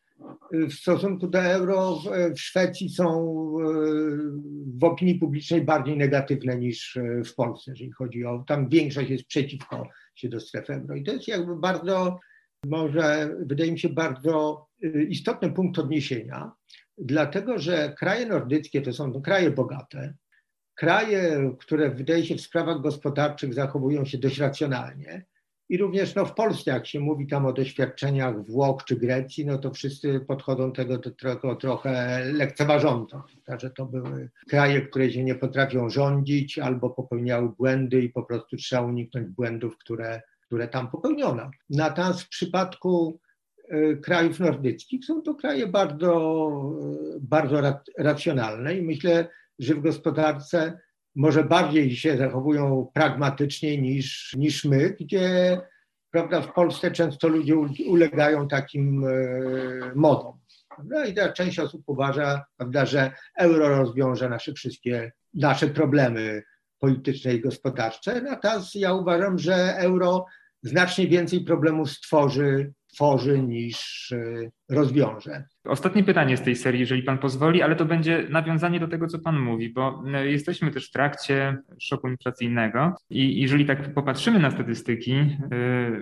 w 0.51 0.73
stosunku 0.73 1.27
do 1.27 1.39
euro 1.39 2.01
w 2.35 2.39
Szwecji 2.39 2.89
są 2.89 3.35
w 4.79 4.83
opinii 4.83 5.15
publicznej 5.15 5.61
bardziej 5.61 5.97
negatywne 5.97 6.57
niż 6.57 6.99
w 7.25 7.35
Polsce, 7.35 7.71
jeżeli 7.71 7.91
chodzi 7.91 8.25
o, 8.25 8.43
tam 8.47 8.69
większość 8.69 9.09
jest 9.09 9.25
przeciwko 9.25 9.89
się 10.15 10.29
do 10.29 10.39
strefy 10.39 10.73
euro. 10.73 10.95
I 10.95 11.03
to 11.03 11.11
jest 11.11 11.27
jakby 11.27 11.55
bardzo, 11.55 12.19
może 12.65 13.35
wydaje 13.45 13.71
mi 13.71 13.79
się 13.79 13.89
bardzo 13.89 14.67
Y, 14.83 15.03
istotny 15.03 15.51
punkt 15.51 15.79
odniesienia, 15.79 16.51
dlatego 16.97 17.59
że 17.59 17.95
kraje 17.97 18.25
nordyckie 18.25 18.81
to 18.81 18.93
są 18.93 19.21
kraje 19.21 19.51
bogate, 19.51 20.13
kraje, 20.75 21.53
które 21.59 21.89
wydaje 21.89 22.25
się 22.25 22.35
w 22.35 22.41
sprawach 22.41 22.81
gospodarczych 22.81 23.53
zachowują 23.53 24.05
się 24.05 24.17
dość 24.17 24.37
racjonalnie. 24.37 25.25
I 25.69 25.77
również 25.77 26.15
no, 26.15 26.25
w 26.25 26.33
Polsce, 26.33 26.71
jak 26.71 26.87
się 26.87 26.99
mówi 26.99 27.27
tam 27.27 27.45
o 27.45 27.53
doświadczeniach 27.53 28.45
Włoch 28.45 28.83
czy 28.85 28.95
Grecji, 28.95 29.45
no 29.45 29.57
to 29.57 29.71
wszyscy 29.71 30.19
podchodzą 30.19 30.71
tego 30.71 30.97
do 30.97 31.11
trochę, 31.11 31.55
trochę 31.55 32.25
lekceważąco, 32.33 33.23
że 33.61 33.69
to 33.69 33.85
były 33.85 34.29
kraje, 34.49 34.81
które 34.81 35.11
się 35.11 35.23
nie 35.23 35.35
potrafią 35.35 35.89
rządzić 35.89 36.59
albo 36.59 36.89
popełniały 36.89 37.49
błędy 37.49 38.01
i 38.01 38.09
po 38.09 38.23
prostu 38.23 38.57
trzeba 38.57 38.81
uniknąć 38.81 39.27
błędów, 39.27 39.77
które, 39.77 40.21
które 40.45 40.67
tam 40.67 40.91
popełniono. 40.91 41.51
Natomiast 41.69 42.21
w 42.21 42.29
przypadku 42.29 43.19
E, 43.69 43.95
krajów 43.95 44.39
nordyckich. 44.39 45.05
Są 45.05 45.21
to 45.21 45.35
kraje 45.35 45.67
bardzo, 45.67 46.41
bardzo 47.21 47.61
racjonalne 47.97 48.77
i 48.77 48.81
myślę, 48.81 49.29
że 49.59 49.75
w 49.75 49.81
gospodarce 49.81 50.79
może 51.17 51.43
bardziej 51.43 51.95
się 51.95 52.17
zachowują 52.17 52.91
pragmatycznie 52.93 53.81
niż, 53.81 54.33
niż 54.37 54.65
my, 54.65 54.95
gdzie 54.99 55.57
prawda, 56.11 56.41
w 56.41 56.53
Polsce 56.53 56.91
często 56.91 57.27
ludzie 57.27 57.55
ulegają 57.87 58.47
takim 58.47 59.05
e, 59.05 59.11
modom. 59.95 60.39
Prawda? 60.75 61.05
I 61.05 61.13
ta 61.13 61.33
część 61.33 61.59
osób 61.59 61.83
uważa, 61.85 62.45
prawda, 62.57 62.85
że 62.85 63.11
euro 63.37 63.69
rozwiąże 63.69 64.29
nasze 64.29 64.53
wszystkie 64.53 65.11
nasze 65.33 65.67
problemy 65.67 66.43
polityczne 66.79 67.33
i 67.33 67.41
gospodarcze. 67.41 68.21
Natomiast 68.21 68.75
ja 68.75 68.93
uważam, 68.93 69.39
że 69.39 69.75
euro 69.77 70.25
znacznie 70.63 71.07
więcej 71.07 71.43
problemów 71.43 71.91
stworzy 71.91 72.73
tworzy 72.93 73.39
niż 73.39 74.11
e, 74.11 74.49
rozwiąże. 74.69 75.45
Ostatnie 75.67 76.03
pytanie 76.03 76.37
z 76.37 76.41
tej 76.41 76.55
serii, 76.55 76.79
jeżeli 76.79 77.03
Pan 77.03 77.17
pozwoli, 77.17 77.61
ale 77.61 77.75
to 77.75 77.85
będzie 77.85 78.27
nawiązanie 78.29 78.79
do 78.79 78.87
tego, 78.87 79.07
co 79.07 79.19
Pan 79.19 79.39
mówi, 79.39 79.69
bo 79.69 80.03
e, 80.13 80.27
jesteśmy 80.27 80.71
też 80.71 80.89
w 80.89 80.91
trakcie 80.91 81.57
szoku 81.79 82.07
inflacyjnego 82.07 82.95
i 83.09 83.41
jeżeli 83.41 83.65
tak 83.65 83.93
popatrzymy 83.93 84.39
na 84.39 84.51
statystyki, 84.51 85.13
e, 85.13 85.27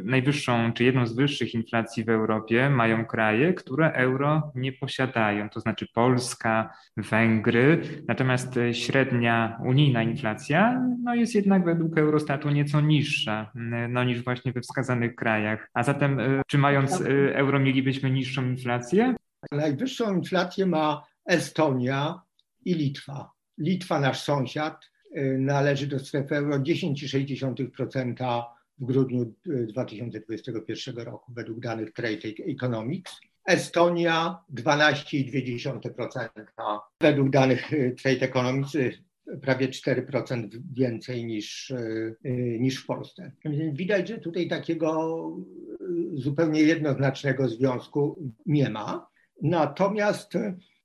najwyższą 0.03 0.73
czy 0.73 0.83
jedną 0.83 1.05
z 1.05 1.15
wyższych 1.15 1.53
inflacji 1.53 2.03
w 2.03 2.09
Europie 2.09 2.69
mają 2.69 3.05
kraje, 3.05 3.53
które 3.53 3.91
euro 3.91 4.51
nie 4.55 4.71
posiadają, 4.71 5.49
to 5.49 5.59
znaczy 5.59 5.87
Polska, 5.93 6.73
Węgry, 6.97 7.81
natomiast 8.07 8.59
średnia 8.71 9.57
unijna 9.65 10.03
inflacja 10.03 10.81
no 11.03 11.15
jest 11.15 11.35
jednak 11.35 11.65
według 11.65 11.97
Eurostatu 11.97 12.49
nieco 12.49 12.81
niższa 12.81 13.51
no, 13.89 14.03
niż 14.03 14.23
właśnie 14.23 14.51
we 14.51 14.61
wskazanych 14.61 15.15
krajach. 15.15 15.69
A 15.73 15.83
zatem 15.83 16.19
czy 16.47 16.57
mając 16.57 17.03
euro 17.33 17.59
mielibyśmy 17.59 18.11
niższą 18.11 18.45
inflację? 18.45 19.15
Najwyższą 19.51 20.15
inflację 20.15 20.65
ma 20.65 21.05
Estonia 21.25 22.21
i 22.65 22.73
Litwa. 22.73 23.31
Litwa, 23.57 23.99
nasz 23.99 24.21
sąsiad, 24.21 24.85
y, 25.17 25.37
należy 25.39 25.87
do 25.87 25.99
strefy 25.99 26.35
euro 26.35 26.59
10,6% 26.59 28.43
w 28.79 28.85
grudniu 28.85 29.33
2021 29.45 30.99
y, 30.99 31.03
roku 31.03 31.33
według 31.33 31.59
danych 31.59 31.93
Trade 31.93 32.29
Economics. 32.47 33.19
Estonia 33.45 34.37
12,2% 34.53 36.29
według 37.01 37.29
danych 37.29 37.73
y, 37.73 37.95
Trade 38.03 38.25
Economics 38.25 38.77
prawie 39.41 39.67
4% 39.67 40.47
więcej 40.73 41.25
niż, 41.25 41.73
niż 42.59 42.83
w 42.83 42.85
Polsce. 42.85 43.31
Widać, 43.73 44.07
że 44.07 44.17
tutaj 44.17 44.47
takiego 44.47 45.21
zupełnie 46.13 46.61
jednoznacznego 46.61 47.47
związku 47.47 48.19
nie 48.45 48.69
ma. 48.69 49.07
Natomiast, 49.41 50.33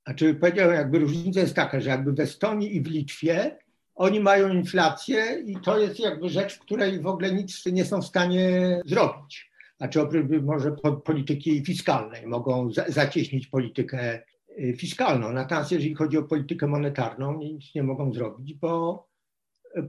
znaczy 0.05 0.35
powiedziałem, 0.35 0.75
jakby 0.75 0.99
różnica 0.99 1.41
jest 1.41 1.55
taka, 1.55 1.81
że 1.81 1.91
jakby 1.91 2.13
w 2.13 2.21
Estonii 2.21 2.77
i 2.77 2.81
w 2.81 2.87
Litwie 2.87 3.59
oni 3.95 4.21
mają 4.21 4.49
inflację 4.49 5.43
i 5.47 5.57
to 5.57 5.79
jest 5.79 6.01
jakby 6.01 6.29
rzecz, 6.29 6.59
której 6.59 7.01
w 7.01 7.07
ogóle 7.07 7.33
nic 7.33 7.67
nie 7.67 7.85
są 7.85 8.03
w 8.03 8.07
stanie 8.07 8.81
zrobić. 8.85 9.51
Znaczy 9.77 10.01
oprócz 10.01 10.43
może 10.43 10.77
polityki 11.05 11.65
fiskalnej, 11.65 12.27
mogą 12.27 12.71
zacieśnić 12.89 13.47
politykę 13.47 14.23
y, 14.59 14.75
fiskalną. 14.77 15.33
Natomiast 15.33 15.73
jeżeli 15.73 15.95
chodzi 15.95 16.19
o 16.19 16.23
politykę 16.23 16.67
monetarną, 16.67 17.39
nic 17.39 17.75
nie 17.75 17.83
mogą 17.83 18.13
zrobić, 18.13 18.55
bo 18.55 19.07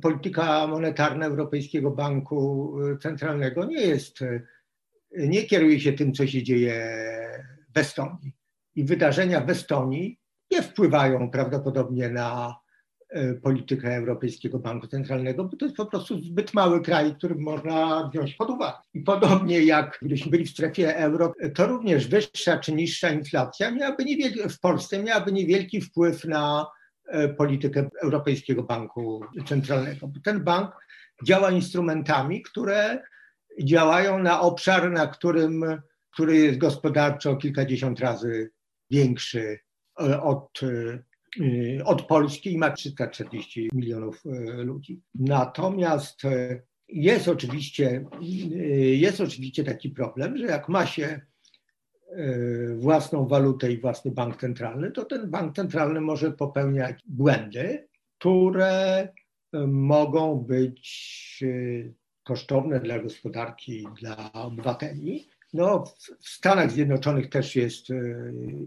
polityka 0.01 0.67
monetarna 0.67 1.25
Europejskiego 1.25 1.91
Banku 1.91 2.73
Centralnego 3.01 3.65
nie 3.65 3.81
jest, 3.81 4.19
nie 5.17 5.43
kieruje 5.43 5.79
się 5.79 5.93
tym, 5.93 6.13
co 6.13 6.27
się 6.27 6.43
dzieje 6.43 6.95
w 7.75 7.77
Estonii 7.77 8.40
i 8.75 8.83
wydarzenia 8.83 9.41
w 9.41 9.49
Estonii 9.49 10.19
nie 10.51 10.61
wpływają 10.61 11.31
prawdopodobnie 11.31 12.09
na 12.09 12.55
e, 13.09 13.33
politykę 13.33 13.95
Europejskiego 13.95 14.59
Banku 14.59 14.87
Centralnego, 14.87 15.43
bo 15.43 15.57
to 15.57 15.65
jest 15.65 15.77
po 15.77 15.85
prostu 15.85 16.21
zbyt 16.21 16.53
mały 16.53 16.81
kraj, 16.81 17.15
który 17.15 17.35
można 17.35 18.09
wziąć 18.13 18.33
pod 18.33 18.49
uwagę. 18.49 18.77
I 18.93 19.01
podobnie 19.01 19.63
jak 19.63 19.97
gdybyśmy 20.01 20.31
byli 20.31 20.45
w 20.45 20.49
strefie 20.49 20.97
euro, 20.97 21.33
to 21.55 21.67
również 21.67 22.07
wyższa 22.07 22.57
czy 22.57 22.73
niższa 22.73 23.09
inflacja 23.09 23.71
miałaby 23.71 24.05
niewielki, 24.05 24.49
w 24.49 24.59
Polsce 24.59 25.03
miałaby 25.03 25.31
niewielki 25.31 25.81
wpływ 25.81 26.25
na 26.25 26.67
e, 27.07 27.29
politykę 27.29 27.89
Europejskiego 28.03 28.63
Banku 28.63 29.25
Centralnego. 29.47 30.11
Ten 30.23 30.43
bank 30.43 30.71
działa 31.23 31.51
instrumentami, 31.51 32.41
które 32.41 33.03
działają 33.63 34.19
na 34.19 34.41
obszar, 34.41 34.91
na 34.91 35.07
którym, 35.07 35.65
który 36.11 36.37
jest 36.37 36.57
gospodarczo 36.57 37.35
kilkadziesiąt 37.35 37.99
razy 37.99 38.51
większy 38.91 39.59
od, 40.21 40.59
od 41.85 42.01
Polski 42.01 42.53
i 42.53 42.57
ma 42.57 42.71
340 42.71 43.69
milionów 43.73 44.23
ludzi. 44.55 45.01
Natomiast 45.15 46.21
jest 46.87 47.27
oczywiście, 47.27 48.05
jest 48.79 49.21
oczywiście 49.21 49.63
taki 49.63 49.89
problem, 49.89 50.37
że 50.37 50.45
jak 50.45 50.69
ma 50.69 50.85
się 50.85 51.21
własną 52.75 53.27
walutę 53.27 53.71
i 53.71 53.81
własny 53.81 54.11
bank 54.11 54.41
centralny, 54.41 54.91
to 54.91 55.05
ten 55.05 55.29
bank 55.29 55.55
centralny 55.55 56.01
może 56.01 56.31
popełniać 56.31 56.99
błędy, 57.05 57.87
które 58.17 59.07
mogą 59.67 60.35
być 60.35 61.43
kosztowne 62.23 62.79
dla 62.79 62.99
gospodarki, 62.99 63.87
dla 64.01 64.33
obywateli. 64.33 65.27
No, 65.53 65.83
w 66.19 66.29
Stanach 66.29 66.71
Zjednoczonych 66.71 67.29
też 67.29 67.55
jest 67.55 67.91
e, 67.91 67.95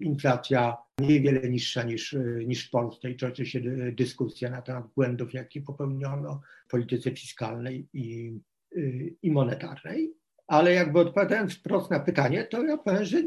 inflacja 0.00 0.76
niewiele 0.98 1.48
niższa 1.48 1.82
niż, 1.82 2.14
e, 2.14 2.18
niż 2.46 2.66
w 2.66 2.70
Polsce 2.70 3.10
i 3.10 3.16
toczy 3.16 3.46
się 3.46 3.60
dyskusja 3.92 4.50
na 4.50 4.62
temat 4.62 4.84
błędów, 4.96 5.34
jakie 5.34 5.60
popełniono 5.60 6.40
w 6.66 6.70
polityce 6.70 7.10
fiskalnej 7.10 7.88
i, 7.92 8.38
e, 8.76 8.80
i 9.22 9.30
monetarnej. 9.30 10.14
Ale 10.46 10.72
jakby 10.72 11.00
odpowiadając 11.00 11.54
wprost 11.54 11.90
na 11.90 12.00
pytanie, 12.00 12.44
to 12.44 12.62
ja 12.62 12.76
powiem, 12.76 13.04
że 13.04 13.22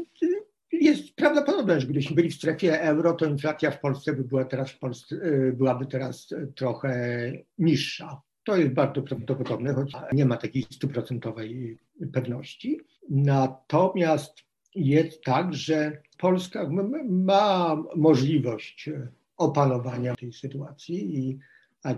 jest 0.72 1.14
prawdopodobne, 1.14 1.80
że 1.80 1.86
gdybyśmy 1.86 2.16
byli 2.16 2.30
w 2.30 2.34
strefie 2.34 2.82
euro, 2.82 3.12
to 3.12 3.26
inflacja 3.26 3.70
w 3.70 3.80
Polsce 3.80 4.12
by 4.12 4.24
była 4.24 4.44
teraz 4.44 4.70
w 4.70 4.78
Polsce, 4.78 5.16
byłaby 5.52 5.86
teraz 5.86 6.34
trochę 6.54 7.32
niższa. 7.58 8.22
To 8.48 8.56
jest 8.56 8.72
bardzo 8.74 9.02
prawdopodobne, 9.02 9.74
choć 9.74 9.92
nie 10.12 10.26
ma 10.26 10.36
takiej 10.36 10.62
stuprocentowej 10.62 11.78
pewności. 12.12 12.80
Natomiast 13.10 14.38
jest 14.74 15.22
tak, 15.24 15.54
że 15.54 16.02
Polska 16.18 16.70
ma 17.08 17.76
możliwość 17.96 18.90
opanowania 19.36 20.14
tej 20.14 20.32
sytuacji 20.32 21.18
i 21.18 21.38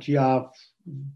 ja 0.09 0.51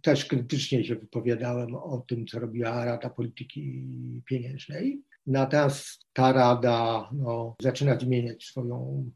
też 0.03 0.25
krytycznie 0.25 0.85
się 0.85 0.95
wypowiadałem 0.95 1.75
o 1.75 2.05
tym, 2.09 2.27
co 2.27 2.39
robiła 2.39 2.85
Rada 2.85 3.11
Polityki 3.11 3.87
Pieniężnej. 4.25 5.03
Natomiast 5.27 6.07
ta 6.13 6.33
Rada 6.33 7.11
no, 7.13 7.55
zaczyna 7.63 7.99
zmieniać 7.99 8.45
swoją, 8.45 9.11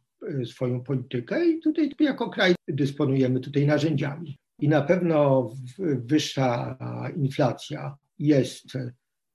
swoją 0.45 0.83
politykę 0.83 1.47
i 1.47 1.61
tutaj 1.61 1.91
jako 2.01 2.31
kraj 2.31 2.55
dysponujemy 2.69 3.41
tutaj 3.41 3.67
narzędziami. 3.67 4.39
I 4.59 4.69
na 4.69 4.83
pewno 4.83 5.51
wyższa 6.05 6.79
inflacja 7.17 7.97
jest 8.19 8.67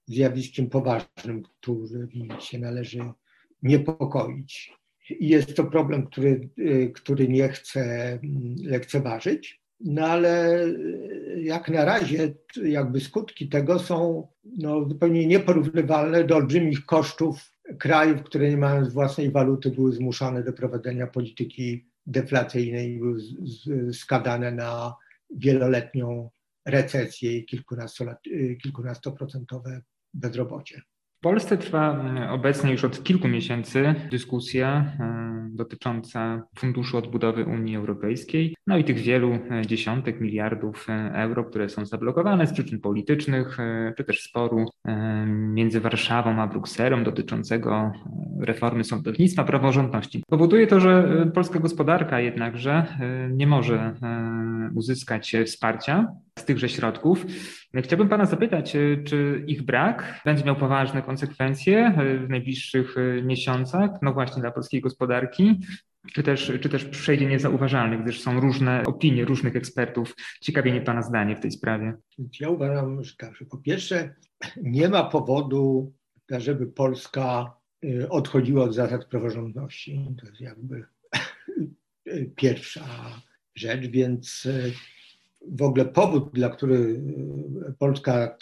zjawiskiem 0.06 0.70
poważnym, 0.70 1.42
którym 1.42 2.08
się 2.40 2.58
należy 2.58 2.98
niepokoić. 3.62 4.72
I 5.10 5.28
jest 5.28 5.54
to 5.56 5.64
problem, 5.64 6.06
który, 6.06 6.48
który 6.94 7.28
nie 7.28 7.48
chcę 7.48 8.18
lekceważyć, 8.64 9.60
no 9.80 10.06
ale 10.06 10.64
jak 11.36 11.68
na 11.68 11.84
razie 11.84 12.34
jakby 12.64 13.00
skutki 13.00 13.48
tego 13.48 13.78
są 13.78 14.28
no, 14.44 14.88
zupełnie 14.88 15.26
nieporównywalne 15.26 16.24
do 16.24 16.36
olbrzymich 16.36 16.86
kosztów 16.86 17.52
krajów, 17.78 18.22
które 18.22 18.50
nie 18.50 18.56
mając 18.56 18.92
własnej 18.92 19.30
waluty 19.30 19.70
były 19.70 19.92
zmuszone 19.92 20.42
do 20.42 20.52
prowadzenia 20.52 21.06
polityki 21.06 21.84
deflacyjnej 22.06 22.98
były 22.98 23.20
skadane 23.92 24.52
na 24.52 24.94
wieloletnią 25.34 26.30
recesję 26.66 27.38
i 27.38 27.46
y, 28.26 28.56
kilkunastoprocentowe 28.62 29.82
bezrobocie. 30.14 30.82
W 31.16 31.20
Polsce 31.20 31.58
trwa 31.58 32.00
mm, 32.00 32.30
obecnie 32.30 32.72
już 32.72 32.84
od 32.84 33.04
kilku 33.04 33.28
miesięcy 33.28 33.94
dyskusja 34.10 34.92
y, 35.00 35.33
dotycząca 35.54 36.42
Funduszu 36.58 36.96
Odbudowy 36.96 37.44
Unii 37.44 37.76
Europejskiej, 37.76 38.54
no 38.66 38.78
i 38.78 38.84
tych 38.84 38.98
wielu 38.98 39.32
y, 39.32 39.40
dziesiątek 39.66 40.20
miliardów 40.20 40.86
euro, 41.12 41.44
które 41.44 41.68
są 41.68 41.86
zablokowane 41.86 42.46
z 42.46 42.52
przyczyn 42.52 42.80
politycznych, 42.80 43.58
czy 43.96 44.04
też 44.04 44.22
sporu 44.22 44.66
między 45.26 45.80
Warszawą 45.80 46.42
a 46.42 46.46
Brukselą 46.46 47.04
dotyczącego 47.04 47.92
reformy 48.40 48.84
sądownictwa, 48.84 49.44
praworządności. 49.44 50.22
Powoduje 50.28 50.66
to, 50.66 50.80
że 50.80 51.26
polska 51.34 51.58
gospodarka 51.58 52.20
jednakże 52.20 52.86
nie 53.30 53.46
może 53.46 53.94
uzyskać 54.74 55.36
wsparcia 55.46 56.06
z 56.38 56.44
tychże 56.44 56.68
środków. 56.68 57.26
Chciałbym 57.82 58.08
Pana 58.08 58.26
zapytać, 58.26 58.76
e, 58.76 59.02
czy 59.04 59.44
ich 59.46 59.62
brak 59.62 60.20
będzie 60.24 60.44
miał 60.44 60.56
poważne 60.56 61.02
konsekwencje 61.02 61.78
e, 61.78 62.18
w 62.18 62.28
najbliższych 62.28 62.94
e, 62.98 63.22
miesiącach, 63.22 63.90
no 64.02 64.12
właśnie 64.12 64.42
dla 64.42 64.50
polskiej 64.50 64.80
gospodarki, 64.80 65.60
czy 66.12 66.22
też, 66.22 66.52
czy 66.60 66.68
też 66.68 66.84
przejdzie 66.84 67.26
niezauważalny, 67.26 67.98
gdyż 67.98 68.20
są 68.20 68.40
różne 68.40 68.82
opinie 68.86 69.24
różnych 69.24 69.56
ekspertów. 69.56 70.14
Ciekawie 70.40 70.70
mnie 70.70 70.80
Pana 70.80 71.02
zdanie 71.02 71.36
w 71.36 71.40
tej 71.40 71.50
sprawie. 71.50 71.94
Ja 72.40 72.48
uważam, 72.48 73.04
że 73.04 73.16
tak, 73.16 73.32
po 73.50 73.58
pierwsze 73.58 74.14
nie 74.62 74.88
ma 74.88 75.04
powodu, 75.04 75.92
żeby 76.30 76.66
Polska 76.66 77.56
odchodziła 78.10 78.64
od 78.64 78.74
zasad 78.74 79.04
praworządności. 79.04 80.08
To 80.20 80.26
jest 80.26 80.40
jakby 80.40 80.84
pierwsza 82.36 82.84
rzecz, 83.54 83.86
więc 83.86 84.48
w 85.52 85.62
ogóle 85.62 85.84
powód, 85.84 86.30
dla 86.32 86.50
który 86.50 87.02
e, 87.68 87.72
Polska 87.78 88.36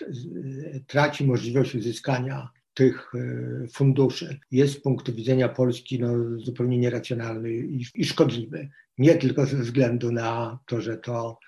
traci 0.87 1.25
możliwość 1.25 1.75
uzyskania 1.75 2.49
tych 2.75 3.13
e, 3.15 3.69
funduszy 3.69 4.41
jest 4.51 4.75
z 4.75 4.81
punktu 4.81 5.13
widzenia 5.13 5.49
Polski 5.49 6.01
no, 6.01 6.09
zupełnie 6.39 6.79
nieracjonalny 6.79 7.53
i, 7.53 7.85
i 7.95 8.05
szkodliwy. 8.05 8.69
Nie 8.99 9.15
tylko 9.15 9.47
ze 9.47 9.57
względu 9.57 10.13
na 10.13 10.59
to, 10.67 10.81
że 10.81 10.97
to 10.97 11.39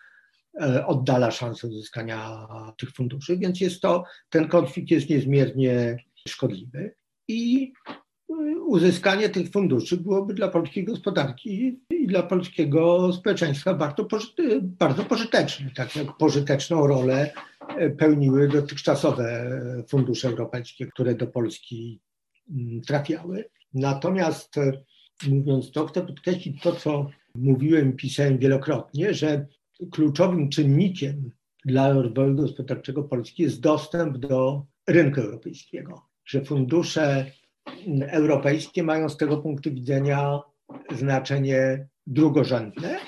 e, 0.60 0.86
oddala 0.86 1.30
szansę 1.30 1.68
uzyskania 1.68 2.48
tych 2.78 2.90
funduszy, 2.90 3.36
więc 3.36 3.60
jest 3.60 3.80
to, 3.80 4.04
ten 4.30 4.48
konflikt 4.48 4.90
jest 4.90 5.10
niezmiernie 5.10 5.96
szkodliwy 6.28 6.94
i 7.28 7.72
uzyskanie 8.66 9.28
tych 9.28 9.50
funduszy 9.50 9.96
byłoby 9.96 10.34
dla 10.34 10.48
polskiej 10.48 10.84
gospodarki 10.84 11.80
i 12.04 12.06
dla 12.06 12.22
polskiego 12.22 13.12
społeczeństwa 13.12 13.74
bardzo, 13.74 14.04
pożyte, 14.04 14.42
bardzo 14.60 15.04
pożyteczne, 15.04 15.70
tak 15.74 15.96
jak 15.96 16.16
pożyteczną 16.16 16.86
rolę 16.86 17.32
e, 17.68 17.90
pełniły 17.90 18.48
dotychczasowe 18.48 19.50
fundusze 19.88 20.28
europejskie, 20.28 20.86
które 20.86 21.14
do 21.14 21.26
Polski 21.26 22.00
mm, 22.50 22.80
trafiały. 22.80 23.44
Natomiast 23.74 24.58
e, 24.58 24.72
mówiąc 25.28 25.70
to, 25.70 25.86
chcę 25.86 26.06
podkreślić 26.06 26.62
to, 26.62 26.72
co 26.72 27.10
mówiłem 27.34 27.96
pisałem 27.96 28.38
wielokrotnie, 28.38 29.14
że 29.14 29.46
kluczowym 29.92 30.48
czynnikiem 30.48 31.30
dla 31.64 31.92
rozwoju 31.92 32.34
gospodarczego 32.34 33.02
Polski 33.02 33.42
jest 33.42 33.60
dostęp 33.60 34.18
do 34.18 34.66
rynku 34.86 35.20
europejskiego, 35.20 36.02
że 36.24 36.44
fundusze 36.44 37.26
europejskie 38.06 38.82
mają 38.82 39.08
z 39.08 39.16
tego 39.16 39.36
punktu 39.36 39.70
widzenia 39.70 40.40
znaczenie 40.92 41.88
drugorzędne, 42.06 42.98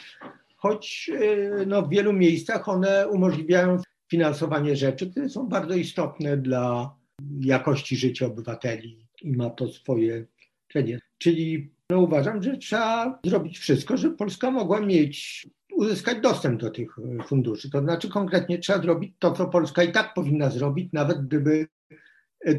choć 0.56 1.11
e, 1.20 1.66
no, 1.66 1.82
w 1.82 1.90
wielu 1.90 2.12
miejscach 2.12 2.68
one 2.68 3.09
umożliwiają 3.09 3.76
finansowanie 4.11 4.76
rzeczy, 4.76 5.11
które 5.11 5.28
są 5.28 5.48
bardzo 5.48 5.74
istotne 5.74 6.37
dla 6.37 6.96
jakości 7.40 7.96
życia 7.96 8.26
obywateli 8.26 9.06
i 9.22 9.32
ma 9.32 9.50
to 9.50 9.68
swoje 9.68 10.26
cenie. 10.72 10.98
Czyli 11.18 11.70
no, 11.90 12.00
uważam, 12.00 12.42
że 12.42 12.56
trzeba 12.56 13.18
zrobić 13.26 13.59
wszystko, 13.59 13.96
żeby 13.96 14.16
Polska 14.16 14.50
mogła 14.50 14.80
mieć, 14.80 15.46
uzyskać 15.72 16.20
dostęp 16.20 16.61
do 16.61 16.70
tych 16.70 16.96
funduszy. 17.26 17.70
To 17.70 17.80
znaczy 17.80 18.09
konkretnie 18.09 18.59
trzeba 18.59 18.82
zrobić 18.82 19.14
to, 19.18 19.32
co 19.32 19.46
Polska 19.46 19.82
i 19.82 19.92
tak 19.92 20.14
powinna 20.14 20.50
zrobić, 20.50 20.92
nawet 20.92 21.26
gdyby 21.26 21.66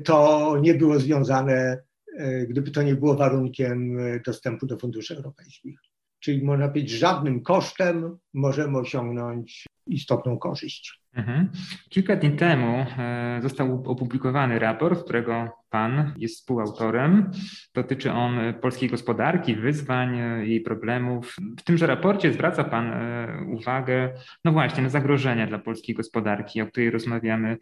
to 0.03 0.57
nie 0.61 0.73
było 0.73 0.99
związane 0.99 1.87
E, 2.17 2.47
gdyby 2.47 2.71
to 2.71 2.83
nie 2.83 2.95
było 2.95 3.15
warunkiem 3.15 3.99
e, 3.99 4.19
dostępu 4.19 4.65
do 4.65 4.77
funduszy 4.77 5.15
europejskich. 5.15 5.79
Czyli 6.27 6.43
można 6.43 6.67
powiedzieć, 6.67 6.91
żadnym 6.91 7.41
kosztem 7.41 8.17
możemy 8.33 8.77
osiągnąć 8.77 9.65
istotną 9.87 10.37
korzyść. 10.37 11.01
Mhm. 11.13 11.49
Kilka 11.89 12.15
dni 12.15 12.31
temu 12.31 12.85
e, 12.97 13.39
został 13.41 13.83
opublikowany 13.85 14.59
raport, 14.59 15.03
którego 15.03 15.49
Pan 15.69 16.13
jest 16.17 16.35
współautorem. 16.35 17.31
Dotyczy 17.73 18.11
on 18.11 18.39
polskiej 18.61 18.89
gospodarki, 18.89 19.55
wyzwań, 19.55 20.17
jej 20.47 20.61
problemów. 20.61 21.35
W 21.59 21.63
tymże 21.63 21.87
raporcie 21.87 22.33
zwraca 22.33 22.63
Pan 22.63 22.91
uwagę, 23.53 24.13
no 24.45 24.51
właśnie, 24.51 24.83
na 24.83 24.89
zagrożenia 24.89 25.47
dla 25.47 25.59
polskiej 25.59 25.95
gospodarki, 25.95 26.61
o 26.61 26.67
której 26.67 26.91
rozmawiamy. 26.91 27.57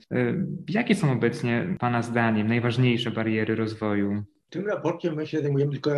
Jakie 0.70 0.96
są 0.96 1.12
obecnie 1.12 1.76
Pana 1.80 2.02
zdaniem 2.02 2.48
najważniejsze 2.48 3.12
bariery 3.12 3.56
rozwoju 3.56 4.24
w 4.48 4.50
tym 4.50 4.68
raporcie 4.68 5.12
my 5.12 5.28
się 5.28 5.42
zajmujemy 5.42 5.72
tylko 5.72 5.92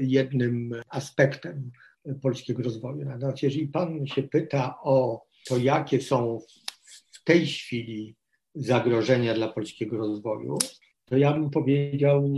jednym 0.00 0.72
aspektem 0.88 1.70
polskiego 2.22 2.62
rozwoju. 2.62 3.04
Natomiast 3.04 3.42
jeżeli 3.42 3.68
Pan 3.68 4.06
się 4.06 4.22
pyta 4.22 4.78
o 4.82 5.26
to, 5.46 5.58
jakie 5.58 6.00
są 6.00 6.38
w 7.12 7.24
tej 7.24 7.46
chwili 7.46 8.14
zagrożenia 8.54 9.34
dla 9.34 9.48
polskiego 9.48 9.96
rozwoju, 9.96 10.58
to 11.04 11.16
ja 11.16 11.32
bym 11.32 11.50
powiedział 11.50 12.32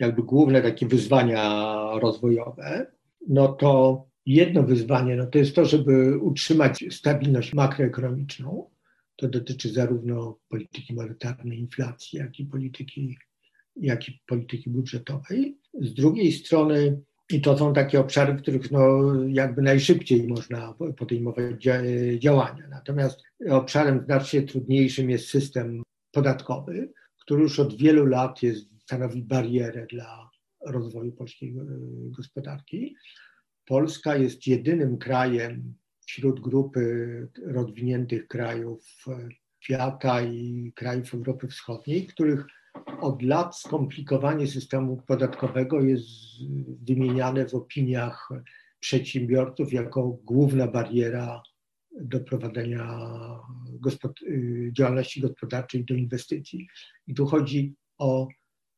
jakby 0.00 0.22
główne 0.22 0.62
takie 0.62 0.86
wyzwania 0.86 1.74
rozwojowe, 2.00 2.86
no 3.28 3.48
to 3.48 4.04
jedno 4.26 4.62
wyzwanie 4.62 5.16
no 5.16 5.26
to 5.26 5.38
jest 5.38 5.54
to, 5.54 5.64
żeby 5.64 6.18
utrzymać 6.18 6.84
stabilność 6.90 7.54
makroekonomiczną. 7.54 8.70
To 9.16 9.28
dotyczy 9.28 9.72
zarówno 9.72 10.38
polityki 10.48 10.94
monetarnej, 10.94 11.58
inflacji, 11.58 12.18
jak 12.18 12.40
i 12.40 12.44
polityki, 12.44 13.18
jak 13.76 14.08
i 14.08 14.20
polityki 14.26 14.70
budżetowej. 14.70 15.58
Z 15.80 15.94
drugiej 15.94 16.32
strony, 16.32 17.00
i 17.30 17.40
to 17.40 17.58
są 17.58 17.72
takie 17.72 18.00
obszary, 18.00 18.32
w 18.34 18.42
których 18.42 18.70
no, 18.70 19.14
jakby 19.28 19.62
najszybciej 19.62 20.28
można 20.28 20.74
podejmować 20.96 21.62
działania. 22.18 22.68
Natomiast 22.68 23.22
obszarem 23.50 24.04
znacznie 24.04 24.42
trudniejszym 24.42 25.10
jest 25.10 25.28
system 25.28 25.82
podatkowy, 26.12 26.92
który 27.20 27.42
już 27.42 27.60
od 27.60 27.76
wielu 27.76 28.06
lat 28.06 28.42
jest, 28.42 28.66
stanowi 28.82 29.22
barierę 29.22 29.86
dla 29.90 30.30
rozwoju 30.66 31.12
polskiej 31.12 31.50
e, 31.50 31.64
gospodarki. 32.10 32.96
Polska 33.66 34.16
jest 34.16 34.46
jedynym 34.46 34.98
krajem 34.98 35.74
wśród 36.06 36.40
grupy 36.40 37.28
rozwiniętych 37.46 38.28
krajów 38.28 39.04
e, 39.08 39.28
świata 39.60 40.22
i 40.22 40.72
krajów 40.74 41.14
Europy 41.14 41.48
Wschodniej, 41.48 42.06
których 42.06 42.46
od 43.00 43.22
lat 43.22 43.56
skomplikowanie 43.56 44.46
systemu 44.46 45.02
podatkowego 45.06 45.80
jest 45.80 46.08
wymieniane 46.82 47.48
w 47.48 47.54
opiniach 47.54 48.28
przedsiębiorców 48.80 49.72
jako 49.72 50.18
główna 50.24 50.66
bariera 50.66 51.42
do 52.00 52.20
prowadzenia 52.20 53.00
gospod 53.66 54.12
działalności 54.72 55.20
gospodarczej, 55.20 55.84
do 55.84 55.94
inwestycji. 55.94 56.68
I 57.06 57.14
tu 57.14 57.26
chodzi 57.26 57.74
o 57.98 58.28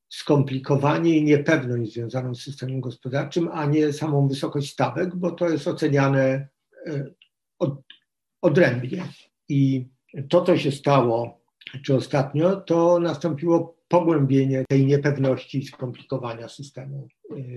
skomplikowanie 0.09 1.17
i 1.17 1.25
niepewność 1.25 1.93
związaną 1.93 2.35
z 2.35 2.43
systemem 2.43 2.81
gospodarczym, 2.81 3.49
a 3.53 3.67
nie 3.67 3.93
samą 3.93 4.29
wysokość 4.29 4.73
stawek, 4.73 5.17
bo 5.17 5.31
to 5.31 5.49
jest 5.49 5.69
oceniane 5.69 6.49
e, 6.87 7.11
od, 7.59 7.81
odrębnie. 8.43 9.05
I 9.49 9.89
to, 10.29 10.45
co 10.45 10.59
się 10.59 10.73
stało, 10.73 11.41
czy 11.85 11.95
ostatnio, 11.95 12.57
to 12.57 13.01
nastąpiło 13.01 13.78
pogłębienie 13.89 14.65
tej 14.69 14.87
niepewności 14.87 15.59
i 15.59 15.67
skomplikowania 15.67 16.49
systemu, 16.49 17.09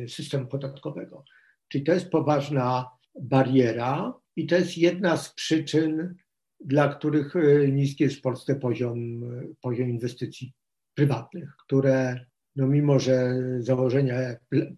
e, 0.04 0.08
systemu 0.08 0.48
podatkowego. 0.48 1.24
Czyli 1.67 1.84
to 1.84 1.94
jest 1.94 2.10
poważna 2.10 2.89
bariera 3.22 4.13
i 4.36 4.48
to 4.48 4.56
jest 4.56 4.78
jedna 4.78 5.17
z 5.17 5.34
przyczyn, 5.34 6.15
dla 6.60 6.96
których 6.96 7.36
e, 7.36 7.67
niski 7.67 8.04
jest 8.04 8.15
w 8.15 8.22
Polsce 8.22 8.56
poziom, 8.56 9.22
poziom 9.62 9.89
inwestycji 9.89 10.54
prywatnych, 10.94 11.56
które 11.65 12.26
no 12.56 12.67
mimo 12.67 13.00
że 13.00 13.34
założenia 13.60 14.15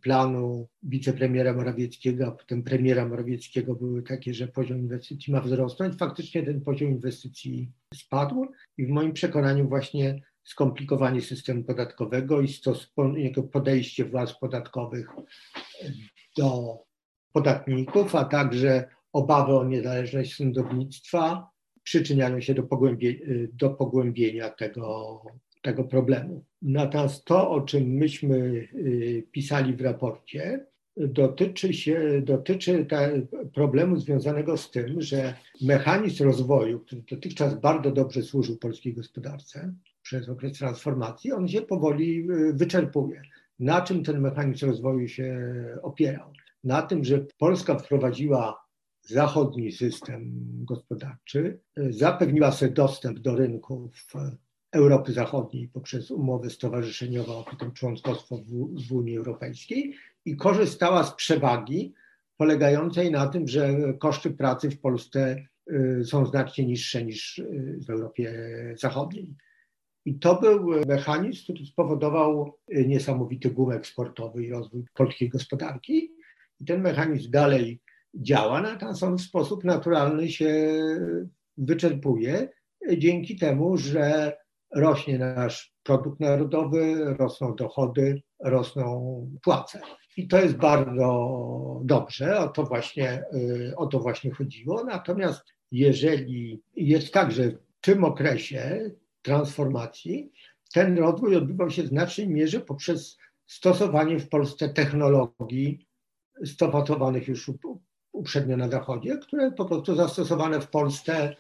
planu 0.01 0.67
wicepremiera 0.83 1.53
Morawieckiego, 1.53 2.27
a 2.27 2.31
potem 2.31 2.63
premiera 2.63 3.07
Morawieckiego 3.07 3.75
były 3.75 4.03
takie, 4.03 4.33
że 4.33 4.47
poziom 4.47 4.79
inwestycji 4.79 5.33
ma 5.33 5.41
wzrosnąć, 5.41 5.95
faktycznie 5.95 6.43
ten 6.43 6.61
poziom 6.61 6.91
inwestycji 6.91 7.71
spadł 7.93 8.47
i 8.77 8.85
w 8.85 8.89
moim 8.89 9.13
przekonaniu 9.13 9.69
właśnie 9.69 10.21
skomplikowanie 10.43 11.21
systemu 11.21 11.63
podatkowego 11.63 12.41
i 12.41 12.47
jego 13.15 13.43
podejście 13.43 14.05
władz 14.05 14.33
podatkowych 14.33 15.07
do 16.37 16.77
podatników, 17.31 18.15
a 18.15 18.25
także 18.25 18.89
obawy 19.13 19.53
o 19.53 19.65
niezależność 19.65 20.35
sądownictwa 20.35 21.49
przyczyniają 21.83 22.41
się 22.41 22.53
do 22.53 22.63
pogłębienia, 22.63 23.19
do 23.53 23.69
pogłębienia 23.69 24.49
tego, 24.49 25.21
tego 25.61 25.83
problemu. 25.83 26.45
Natomiast 26.61 27.25
to, 27.25 27.49
o 27.49 27.61
czym 27.61 27.83
myśmy 27.83 28.35
y, 28.35 29.27
pisali 29.31 29.73
w 29.73 29.81
raporcie, 29.81 30.65
dotyczy, 30.97 31.73
się, 31.73 32.21
dotyczy 32.21 32.87
problemu 33.53 33.99
związanego 33.99 34.57
z 34.57 34.71
tym, 34.71 35.01
że 35.01 35.33
mechanizm 35.61 36.23
rozwoju, 36.23 36.79
który 36.79 37.03
dotychczas 37.11 37.59
bardzo 37.59 37.91
dobrze 37.91 38.21
służył 38.21 38.57
polskiej 38.57 38.93
gospodarce 38.93 39.73
przez 40.03 40.29
okres 40.29 40.57
transformacji, 40.57 41.31
on 41.31 41.47
się 41.47 41.61
powoli 41.61 42.31
y, 42.31 42.53
wyczerpuje. 42.53 43.21
Na 43.59 43.81
czym 43.81 44.03
ten 44.03 44.21
mechanizm 44.21 44.67
rozwoju 44.67 45.07
się 45.07 45.39
opierał? 45.81 46.33
Na 46.63 46.81
tym, 46.81 47.03
że 47.03 47.25
Polska 47.37 47.77
wprowadziła 47.77 48.63
zachodni 49.01 49.71
system 49.71 50.31
gospodarczy, 50.65 51.59
y, 51.79 51.93
zapewniła 51.93 52.51
sobie 52.51 52.71
dostęp 52.71 53.19
do 53.19 53.35
rynków 53.35 54.13
Europy 54.73 55.13
Zachodniej 55.13 55.67
poprzez 55.67 56.11
umowę 56.11 56.49
stowarzyszeniową, 56.49 57.41
a 57.41 57.49
potem 57.51 57.71
członkostwo 57.71 58.37
w, 58.87 58.91
Unii 58.91 59.17
Europejskiej 59.17 59.95
i 60.25 60.35
korzystała 60.35 61.03
z 61.03 61.15
przewagi 61.15 61.93
polegającej 62.37 63.11
na 63.11 63.27
tym, 63.27 63.47
że 63.47 63.69
koszty 63.99 64.31
pracy 64.31 64.69
w 64.69 64.79
Polsce 64.79 65.45
y, 65.71 66.05
są 66.05 66.25
znacznie 66.25 66.65
niższe 66.65 67.05
niż 67.05 67.39
y, 67.39 67.79
w 67.87 67.89
Europie 67.89 68.33
Zachodniej. 68.77 69.35
I 70.05 70.19
to 70.19 70.35
był 70.35 70.69
mechanizm, 70.87 71.43
który 71.43 71.65
spowodował 71.65 72.57
y, 72.75 72.85
niesamowity 72.87 73.49
boom 73.49 73.71
eksportowy 73.71 74.45
i 74.45 74.51
rozwój 74.51 74.83
polskiej 74.93 75.29
gospodarki. 75.29 76.11
I 76.59 76.65
ten 76.65 76.81
mechanizm 76.81 77.31
dalej 77.31 77.81
działa, 78.15 78.61
natomiast 78.61 79.03
on 79.03 79.17
w 79.17 79.21
sposób 79.21 79.63
naturalny 79.63 80.29
się 80.29 80.73
wyczerpuje 81.57 82.49
dzięki 82.97 83.35
temu, 83.35 83.77
że 83.77 84.37
rośnie 84.75 85.17
nasz 85.17 85.73
produkt 85.83 86.19
narodowy, 86.19 87.15
rosną 87.19 87.55
dochody, 87.55 88.21
rosną 88.39 89.29
płace. 89.43 89.81
I 90.17 90.27
to 90.27 90.41
jest 90.41 90.55
bardzo 90.55 91.81
dobrze, 91.83 92.39
o 92.39 92.47
to 92.47 92.63
właśnie, 92.63 93.23
o 93.77 93.87
to 93.87 93.99
właśnie 93.99 94.31
chodziło. 94.31 94.83
Natomiast 94.83 95.43
jeżeli 95.71 96.61
jest 96.75 97.13
tak, 97.13 97.31
że 97.31 97.51
w 97.51 97.57
tym 97.81 98.03
okresie 98.03 98.91
transformacji 99.23 100.31
ten 100.73 100.97
rozwój 100.97 101.35
odbywał 101.35 101.69
się 101.69 101.83
w 101.83 101.87
znacznej 101.87 102.29
mierze 102.29 102.59
poprzez 102.59 103.17
stosowanie 103.45 104.19
w 104.19 104.29
Polsce 104.29 104.69
technologii 104.69 105.87
stosowanych 106.45 107.27
już 107.27 107.51
uprzednio 108.11 108.57
na 108.57 108.69
Zachodzie, 108.69 109.17
które 109.17 109.51
po 109.51 109.65
prostu 109.65 109.95
zastosowane 109.95 110.61
w 110.61 110.69
Polsce 110.69 111.35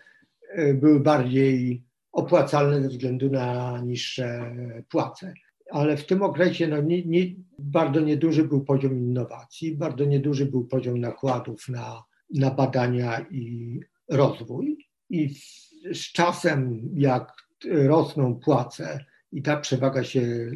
y, 0.57 0.73
były 0.73 0.99
bardziej 0.99 1.83
opłacalne 2.11 2.81
ze 2.81 2.89
względu 2.89 3.29
na 3.29 3.79
niższe 3.79 4.55
płace. 4.89 5.33
Ale 5.71 5.97
w 5.97 6.05
tym 6.05 6.21
okresie 6.21 6.67
no, 6.67 6.81
nie, 6.81 7.05
nie, 7.05 7.35
bardzo 7.59 7.99
nieduży 7.99 8.43
był 8.43 8.65
poziom 8.65 8.97
innowacji, 8.97 9.75
bardzo 9.75 10.05
nieduży 10.05 10.45
był 10.45 10.65
poziom 10.65 10.99
nakładów 10.99 11.69
na, 11.69 12.03
na 12.33 12.51
badania 12.51 13.25
i 13.31 13.79
rozwój. 14.09 14.87
I 15.09 15.35
z 15.93 16.11
czasem, 16.11 16.89
jak 16.93 17.33
rosną 17.65 18.35
płace 18.35 19.05
i 19.31 19.41
ta 19.41 19.57
przewaga 19.57 20.03
się 20.03 20.21
e, 20.21 20.51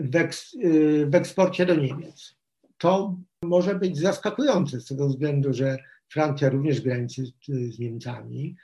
w, 0.00 0.16
eks, 0.16 0.54
y, 0.54 1.06
w 1.10 1.14
eksporcie 1.14 1.66
do 1.66 1.74
Niemiec. 1.74 2.34
To 2.78 3.16
może 3.42 3.74
być 3.74 3.98
zaskakujące 3.98 4.80
z 4.80 4.86
tego 4.86 5.08
względu, 5.08 5.52
że 5.52 5.78
Francja 6.08 6.48
również 6.48 6.80
graniczy 6.80 7.22
z 7.48 7.78
Niemcami, 7.78 8.56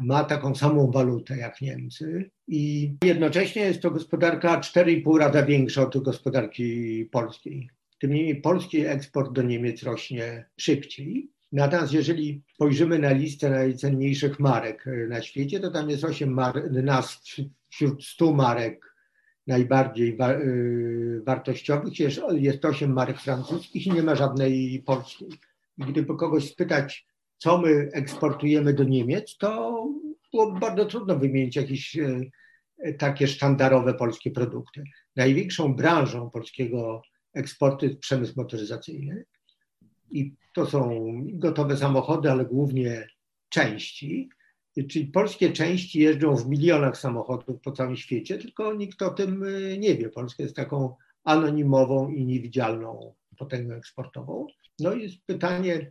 ma 0.00 0.24
taką 0.24 0.54
samą 0.54 0.90
walutę 0.90 1.36
jak 1.36 1.60
Niemcy 1.60 2.30
i 2.48 2.94
jednocześnie 3.04 3.62
jest 3.62 3.82
to 3.82 3.90
gospodarka 3.90 4.60
4,5 4.60 5.18
razy 5.18 5.46
większa 5.46 5.82
od 5.82 6.02
gospodarki 6.02 7.04
polskiej. 7.12 7.70
Tym 7.98 8.12
niemniej 8.12 8.40
polski 8.40 8.86
eksport 8.86 9.32
do 9.32 9.42
Niemiec 9.42 9.82
rośnie 9.82 10.44
szybciej. 10.56 11.30
Natomiast 11.52 11.92
jeżeli 11.92 12.42
spojrzymy 12.54 12.98
na 12.98 13.12
listę 13.12 13.50
najcenniejszych 13.50 14.40
marek 14.40 14.84
na 15.08 15.22
świecie, 15.22 15.60
to 15.60 15.70
tam 15.70 15.90
jest 15.90 16.04
8 16.04 16.32
marek, 16.32 16.64
nas 16.70 17.22
wśród 17.68 18.04
100 18.04 18.32
marek 18.32 18.94
najbardziej 19.46 20.16
wa 20.16 20.32
y, 20.32 21.22
wartościowych. 21.26 22.00
Jest, 22.00 22.20
jest 22.32 22.64
8 22.64 22.92
marek 22.92 23.20
francuskich 23.20 23.86
i 23.86 23.92
nie 23.92 24.02
ma 24.02 24.14
żadnej 24.14 24.82
polskiej. 24.86 25.28
I 25.78 25.82
gdyby 25.82 26.16
kogoś 26.16 26.50
spytać, 26.50 27.06
co 27.38 27.58
my 27.58 27.88
eksportujemy 27.92 28.74
do 28.74 28.84
Niemiec, 28.84 29.36
to 29.36 29.86
było 30.32 30.52
bardzo 30.52 30.84
trudno 30.84 31.18
wymienić 31.18 31.56
jakieś 31.56 31.96
e, 31.98 32.20
takie 32.98 33.28
sztandarowe 33.28 33.94
polskie 33.94 34.30
produkty. 34.30 34.84
Największą 35.16 35.74
branżą 35.74 36.30
polskiego 36.30 37.02
eksportu 37.34 37.86
jest 37.86 37.98
przemysł 37.98 38.32
motoryzacyjny 38.36 39.24
i 40.10 40.34
to 40.54 40.66
są 40.66 41.00
gotowe 41.26 41.76
samochody, 41.76 42.30
ale 42.30 42.44
głównie 42.44 43.08
części. 43.48 44.28
Czyli 44.90 45.06
polskie 45.06 45.52
części 45.52 46.00
jeżdżą 46.00 46.36
w 46.36 46.48
milionach 46.48 46.98
samochodów 46.98 47.60
po 47.60 47.72
całym 47.72 47.96
świecie, 47.96 48.38
tylko 48.38 48.74
nikt 48.74 49.02
o 49.02 49.10
tym 49.10 49.44
e, 49.44 49.78
nie 49.78 49.94
wie. 49.94 50.08
Polska 50.08 50.42
jest 50.42 50.56
taką 50.56 50.94
anonimową 51.24 52.08
i 52.08 52.26
niewidzialną 52.26 53.14
potęgą 53.38 53.74
eksportową. 53.74 54.46
No 54.78 54.94
i 54.94 55.02
jest 55.02 55.16
pytanie, 55.26 55.90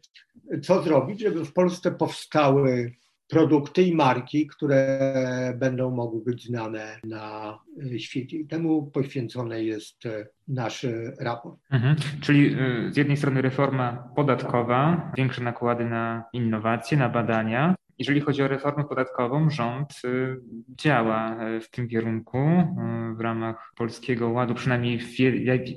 co 0.63 0.83
zrobić, 0.83 1.19
żeby 1.19 1.45
w 1.45 1.53
Polsce 1.53 1.91
powstały 1.91 2.95
produkty 3.27 3.83
i 3.83 3.95
marki, 3.95 4.47
które 4.47 5.53
będą 5.57 5.91
mogły 5.91 6.23
być 6.23 6.45
znane 6.45 6.99
na 7.03 7.57
świecie. 7.97 8.37
I 8.37 8.47
temu 8.47 8.91
poświęcony 8.91 9.63
jest 9.63 10.03
nasz 10.47 10.85
raport. 11.19 11.59
Mhm. 11.71 11.95
Czyli 12.21 12.55
y, 12.87 12.93
z 12.93 12.97
jednej 12.97 13.17
strony 13.17 13.41
reforma 13.41 14.09
podatkowa, 14.15 15.11
większe 15.17 15.43
nakłady 15.43 15.85
na 15.85 16.23
innowacje, 16.33 16.97
na 16.97 17.09
badania, 17.09 17.75
jeżeli 17.99 18.21
chodzi 18.21 18.43
o 18.43 18.47
reformę 18.47 18.83
podatkową, 18.83 19.49
rząd 19.49 19.91
y, 20.05 20.37
działa 20.77 21.47
y, 21.49 21.61
w 21.61 21.69
tym 21.69 21.87
kierunku 21.87 22.37
y, 22.37 23.15
w 23.15 23.19
ramach 23.19 23.71
Polskiego 23.77 24.29
Ładu, 24.29 24.53
przynajmniej 24.53 24.99
w, 24.99 25.19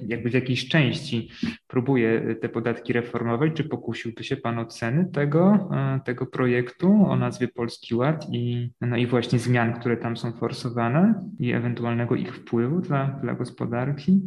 jakby 0.08 0.30
w 0.30 0.34
jakiejś 0.34 0.68
części 0.68 1.30
próbuje 1.66 2.36
te 2.40 2.48
podatki 2.48 2.92
reformować. 2.92 3.52
Czy 3.54 3.64
pokusiłby 3.64 4.24
się 4.24 4.36
Pan 4.36 4.58
o 4.58 4.66
ceny 4.66 5.10
tego, 5.12 5.70
tego 6.04 6.26
projektu 6.26 7.06
o 7.08 7.16
nazwie 7.16 7.48
Polski 7.48 7.94
Ład 7.94 8.26
i, 8.32 8.70
no 8.80 8.96
i 8.96 9.06
właśnie 9.06 9.38
zmian, 9.38 9.80
które 9.80 9.96
tam 9.96 10.16
są 10.16 10.32
forsowane 10.32 11.28
i 11.38 11.52
ewentualnego 11.52 12.14
ich 12.14 12.36
wpływu 12.36 12.80
dla, 12.80 13.06
dla 13.22 13.34
gospodarki? 13.34 14.20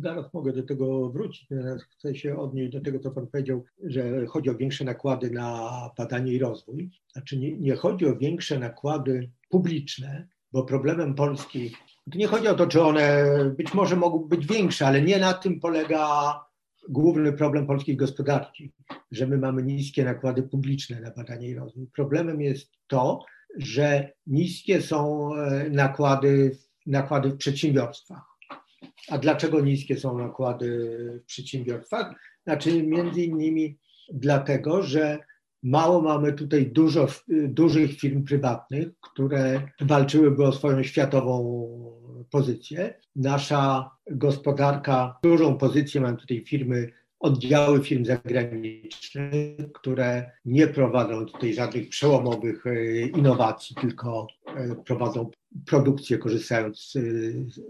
Zaraz 0.00 0.34
mogę 0.34 0.52
do 0.52 0.62
tego 0.62 1.10
wrócić. 1.10 1.48
Chcę 1.90 2.14
się 2.14 2.38
odnieść 2.38 2.72
do 2.72 2.80
tego, 2.80 2.98
co 2.98 3.10
Pan 3.10 3.26
powiedział, 3.26 3.64
że 3.84 4.26
chodzi 4.26 4.50
o 4.50 4.54
większe 4.54 4.84
nakłady 4.84 5.30
na 5.30 5.70
badanie 5.98 6.32
i 6.32 6.38
rozwój. 6.38 6.90
Znaczy 7.12 7.39
nie, 7.40 7.56
nie 7.56 7.76
chodzi 7.76 8.06
o 8.06 8.16
większe 8.16 8.58
nakłady 8.58 9.30
publiczne, 9.48 10.28
bo 10.52 10.64
problemem 10.64 11.14
Polski, 11.14 11.72
nie 12.14 12.26
chodzi 12.26 12.48
o 12.48 12.54
to, 12.54 12.66
czy 12.66 12.82
one 12.82 13.24
być 13.56 13.74
może 13.74 13.96
mogą 13.96 14.18
być 14.18 14.46
większe, 14.46 14.86
ale 14.86 15.02
nie 15.02 15.18
na 15.18 15.32
tym 15.32 15.60
polega 15.60 16.34
główny 16.88 17.32
problem 17.32 17.66
polskiej 17.66 17.96
gospodarki, 17.96 18.72
że 19.10 19.26
my 19.26 19.38
mamy 19.38 19.62
niskie 19.62 20.04
nakłady 20.04 20.42
publiczne 20.42 21.00
na 21.00 21.10
badanie 21.10 21.48
i 21.48 21.54
rozwój. 21.54 21.86
Problemem 21.86 22.40
jest 22.40 22.72
to, 22.86 23.24
że 23.56 24.12
niskie 24.26 24.82
są 24.82 25.30
e, 25.34 25.70
nakłady, 25.70 26.58
nakłady 26.86 27.30
w 27.30 27.36
przedsiębiorstwach. 27.36 28.30
A 29.08 29.18
dlaczego 29.18 29.60
niskie 29.60 29.96
są 29.96 30.18
nakłady 30.18 30.68
w 31.22 31.26
przedsiębiorstwach? 31.26 32.14
Znaczy 32.42 32.82
między 32.82 33.22
innymi 33.22 33.78
dlatego, 34.12 34.82
że 34.82 35.18
Mało 35.62 36.02
mamy 36.02 36.32
tutaj 36.32 36.66
dużo 36.66 37.06
dużych 37.28 37.98
firm 37.98 38.24
prywatnych, 38.24 38.88
które 39.00 39.62
walczyłyby 39.80 40.46
o 40.46 40.52
swoją 40.52 40.82
światową 40.82 41.66
pozycję. 42.30 42.94
Nasza 43.16 43.90
gospodarka, 44.10 45.18
dużą 45.22 45.58
pozycję 45.58 46.00
mają 46.00 46.16
tutaj 46.16 46.44
firmy, 46.46 46.92
oddziały 47.20 47.84
firm 47.84 48.04
zagranicznych, 48.04 49.72
które 49.74 50.30
nie 50.44 50.66
prowadzą 50.66 51.26
tutaj 51.26 51.54
żadnych 51.54 51.88
przełomowych 51.88 52.66
e, 52.66 53.00
innowacji, 53.00 53.76
tylko 53.80 54.26
e, 54.46 54.74
prowadzą 54.74 55.30
produkcję 55.66 56.18
korzystając 56.18 56.92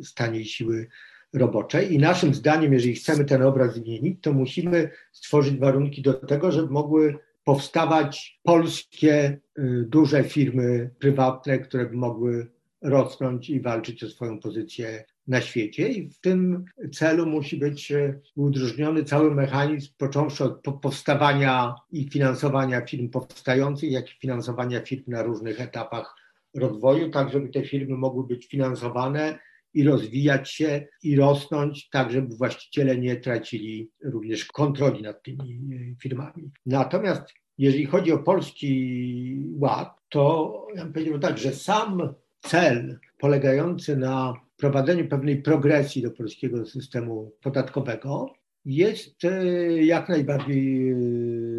z 0.01 0.15
taniej 0.15 0.45
siły 0.45 0.89
roboczej. 1.33 1.95
I 1.95 1.99
naszym 1.99 2.35
zdaniem, 2.35 2.73
jeżeli 2.73 2.95
chcemy 2.95 3.25
ten 3.25 3.43
obraz 3.43 3.75
zmienić, 3.75 4.19
to 4.23 4.33
musimy 4.33 4.91
stworzyć 5.13 5.57
warunki 5.57 6.03
do 6.03 6.15
tego, 6.15 6.53
żeby 6.53 6.73
mogły 6.73 7.19
powstawać 7.45 8.41
polskie 8.43 9.41
y, 9.59 9.85
duże 9.89 10.25
firmy 10.25 10.91
prywatne, 10.99 11.59
które 11.59 11.87
by 11.87 11.97
mogły 11.97 12.51
rosnąć 12.83 13.51
i 13.51 13.61
walczyć 13.61 14.05
o 14.05 14.09
swoją 14.09 14.41
pozycję 14.41 15.05
na 15.27 15.41
świecie. 15.41 15.89
I 15.89 16.11
w 16.11 16.21
tym 16.21 16.65
celu 16.93 17.27
musi 17.27 17.57
być 17.57 17.93
y, 17.93 18.21
udrożniony 18.37 19.05
cały 19.05 19.35
mechanizm, 19.35 19.93
począwszy 19.99 20.45
od 20.45 20.61
powstawania 20.83 21.75
i 21.91 22.09
finansowania 22.11 22.81
firm 22.81 23.09
powstających, 23.09 23.91
jak 23.91 24.11
i 24.11 24.19
finansowania 24.21 24.81
firm 24.81 25.05
na 25.07 25.23
różnych 25.23 25.61
etapach 25.61 26.15
rozwoju, 26.55 27.11
tak 27.11 27.31
żeby 27.31 27.49
te 27.49 27.65
firmy 27.65 27.97
mogły 27.97 28.27
być 28.27 28.47
finansowane 28.47 29.39
i 29.75 29.85
rozwijać 29.85 30.51
się 30.51 30.87
i 31.03 31.17
rosnąć, 31.17 31.89
tak 31.89 32.13
żeby 32.13 32.37
właściciele 32.37 32.99
nie 32.99 33.17
tracili 33.17 33.91
również 34.05 34.45
kontroli 34.45 35.03
nad 35.03 35.23
tymi 35.23 35.61
y, 35.73 35.97
firmami. 36.03 36.51
Natomiast 36.67 37.35
jeżeli 37.59 37.87
chodzi 37.87 38.13
o 38.13 38.19
polski 38.19 39.45
ład, 39.59 39.97
to 40.09 40.67
ja 40.75 40.85
bym 40.85 40.93
powiedział 40.93 41.19
tak, 41.19 41.39
że 41.39 41.53
sam 41.53 42.15
cel 42.41 42.99
polegający 43.19 43.97
na 43.97 44.35
prowadzeniu 44.57 45.09
pewnej 45.09 45.43
progresji 45.43 46.03
do 46.03 46.11
polskiego 46.11 46.67
systemu 46.67 47.33
podatkowego 47.43 48.35
jest 48.65 49.25
e, 49.25 49.47
jak 49.85 50.09
najbardziej 50.09 50.91
e, 50.91 50.97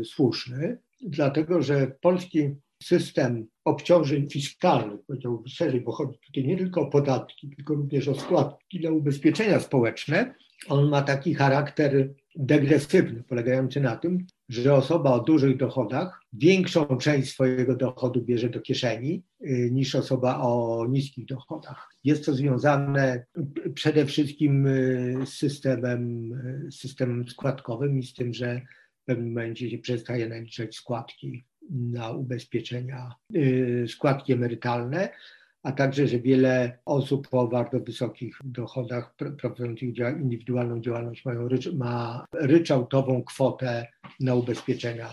słuszny, 0.03 0.77
dlatego 1.01 1.61
że 1.61 1.91
polski 2.01 2.55
system 2.83 3.47
obciążeń 3.65 4.29
fiskalnych, 4.29 4.99
powiedziałbym 5.07 5.47
szerzej, 5.47 5.81
bo 5.81 5.91
chodzi 5.91 6.19
tutaj 6.25 6.47
nie 6.47 6.57
tylko 6.57 6.81
o 6.81 6.89
podatki, 6.89 7.49
tylko 7.49 7.73
również 7.73 8.07
o 8.07 8.15
składki 8.15 8.79
na 8.79 8.91
ubezpieczenia 8.91 9.59
społeczne, 9.59 10.33
on 10.67 10.89
ma 10.89 11.01
taki 11.01 11.33
charakter 11.33 12.13
degresywny, 12.35 13.23
polegający 13.23 13.81
na 13.81 13.95
tym, 13.95 14.27
że 14.49 14.73
osoba 14.73 15.11
o 15.11 15.19
dużych 15.19 15.57
dochodach 15.57 16.21
większą 16.33 16.85
część 16.97 17.31
swojego 17.31 17.75
dochodu 17.75 18.21
bierze 18.21 18.49
do 18.49 18.61
kieszeni 18.61 19.23
y, 19.41 19.69
niż 19.71 19.95
osoba 19.95 20.39
o 20.41 20.85
niskich 20.89 21.25
dochodach. 21.25 21.89
Jest 22.03 22.25
to 22.25 22.33
związane 22.33 23.25
przede 23.73 24.05
wszystkim 24.05 24.67
y, 24.67 25.17
z 25.25 25.33
systemem, 25.33 26.33
y, 26.67 26.71
systemem 26.71 27.29
składkowym 27.29 27.99
i 27.99 28.03
z 28.03 28.13
tym, 28.13 28.33
że 28.33 28.61
w 29.01 29.05
pewnym 29.05 29.27
momencie 29.27 29.69
się 29.69 29.77
przestaje 29.77 30.29
naliczać 30.29 30.75
składki 30.75 31.43
na 31.69 32.11
ubezpieczenia, 32.11 33.15
składki 33.87 34.33
emerytalne 34.33 35.09
a 35.63 35.71
także, 35.71 36.07
że 36.07 36.19
wiele 36.19 36.77
osób 36.85 37.27
o 37.31 37.47
bardzo 37.47 37.79
wysokich 37.79 38.37
dochodach 38.43 39.15
prowadzących 39.15 39.89
indywidualną 39.97 40.81
działalność 40.81 41.25
mają 41.25 41.47
ma 41.73 42.25
ryczałtową 42.33 43.23
kwotę 43.23 43.87
na 44.19 44.35
ubezpieczenia, 44.35 45.09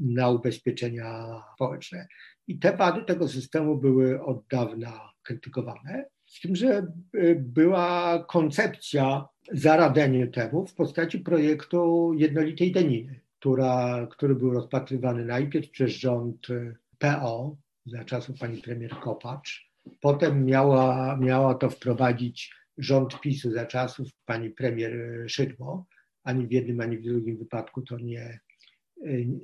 na 0.00 0.28
ubezpieczenia 0.28 1.40
społeczne. 1.54 2.06
I 2.48 2.58
te 2.58 2.76
wady 2.76 3.04
tego 3.04 3.28
systemu 3.28 3.76
były 3.76 4.22
od 4.22 4.46
dawna 4.50 5.10
krytykowane, 5.22 6.04
z 6.26 6.40
tym, 6.40 6.56
że 6.56 6.86
y, 7.14 7.36
była 7.40 8.24
koncepcja 8.28 9.28
zaradzenia 9.52 10.26
temu 10.26 10.66
w 10.66 10.74
postaci 10.74 11.18
projektu 11.18 12.12
jednolitej 12.16 12.72
daniny, 12.72 13.20
która, 13.42 14.06
który 14.10 14.34
był 14.34 14.50
rozpatrywany 14.50 15.24
najpierw 15.24 15.70
przez 15.70 15.90
rząd 15.90 16.50
y, 16.50 16.76
PO 16.98 17.56
za 17.86 18.04
czasów 18.04 18.38
pani 18.38 18.62
premier 18.62 18.90
Kopacz, 18.90 19.72
Potem 20.00 20.44
miała, 20.44 21.16
miała 21.16 21.54
to 21.54 21.70
wprowadzić 21.70 22.54
rząd 22.78 23.20
PiSu 23.20 23.50
za 23.50 23.66
czasów 23.66 24.08
pani 24.26 24.50
premier 24.50 24.92
Szydło. 25.26 25.86
Ani 26.24 26.46
w 26.46 26.52
jednym, 26.52 26.80
ani 26.80 26.98
w 26.98 27.02
drugim 27.02 27.36
wypadku 27.38 27.82
to 27.82 27.98
nie, 27.98 28.40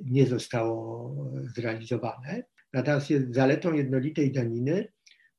nie 0.04 0.26
zostało 0.26 1.14
zrealizowane. 1.56 2.42
Natomiast 2.72 3.08
zaletą 3.30 3.72
jednolitej 3.72 4.32
daniny 4.32 4.88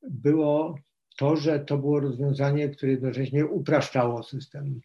było 0.10 0.80
to, 1.18 1.36
że 1.36 1.60
to 1.60 1.78
było 1.78 2.00
rozwiązanie, 2.00 2.70
które 2.70 2.92
jednocześnie 2.92 3.46
upraszczało 3.46 4.24
system 4.24 4.82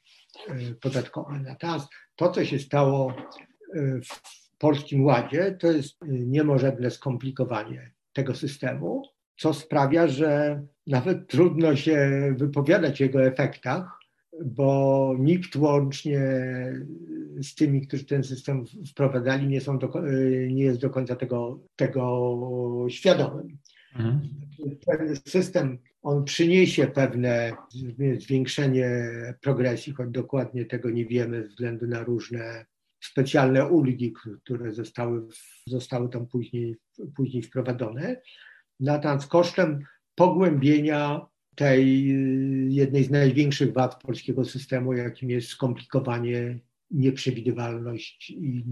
podatkowy. 0.80 1.40
Natomiast 1.40 1.88
to, 2.16 2.30
co 2.30 2.44
się 2.44 2.58
stało 2.58 3.14
w 4.04 4.56
Polskim 4.58 5.04
Ładzie, 5.04 5.56
to 5.60 5.72
jest 5.72 5.96
niemożebne 6.08 6.90
skomplikowanie 6.90 7.92
tego 8.12 8.34
systemu 8.34 9.02
co 9.36 9.54
sprawia, 9.54 10.08
że 10.08 10.62
nawet 10.86 11.28
trudno 11.28 11.76
się 11.76 12.10
wypowiadać 12.36 13.00
o 13.00 13.04
jego 13.04 13.24
efektach, 13.24 13.98
bo 14.44 15.16
nikt 15.18 15.56
łącznie 15.56 16.20
z 17.42 17.54
tymi, 17.54 17.86
którzy 17.86 18.04
ten 18.04 18.24
system 18.24 18.64
wprowadzali, 18.90 19.46
nie, 19.46 19.60
są 19.60 19.78
do, 19.78 19.92
nie 20.48 20.64
jest 20.64 20.80
do 20.80 20.90
końca 20.90 21.16
tego, 21.16 21.60
tego 21.76 22.86
świadomym. 22.88 23.58
Mhm. 23.96 24.20
Ten 24.86 25.16
system 25.16 25.78
on 26.02 26.24
przyniesie 26.24 26.86
pewne 26.86 27.52
zwiększenie 28.18 28.88
progresji, 29.40 29.92
choć 29.92 30.10
dokładnie 30.10 30.64
tego 30.64 30.90
nie 30.90 31.06
wiemy 31.06 31.42
ze 31.42 31.48
względu 31.48 31.86
na 31.86 32.02
różne 32.02 32.66
specjalne 33.06 33.68
ulgi, 33.68 34.12
które 34.44 34.72
zostały, 34.72 35.26
zostały 35.66 36.08
tam 36.08 36.26
później, 36.26 36.76
później 37.16 37.42
wprowadzone. 37.42 38.20
Natrans 38.80 39.26
kosztem 39.26 39.84
pogłębienia 40.14 41.26
tej 41.54 42.10
y, 42.10 42.68
jednej 42.70 43.04
z 43.04 43.10
największych 43.10 43.72
wad 43.72 44.02
polskiego 44.02 44.44
systemu, 44.44 44.92
jakim 44.92 45.30
jest 45.30 45.48
skomplikowanie, 45.48 46.58
nieprzewidywalność 46.90 48.30
i, 48.30 48.64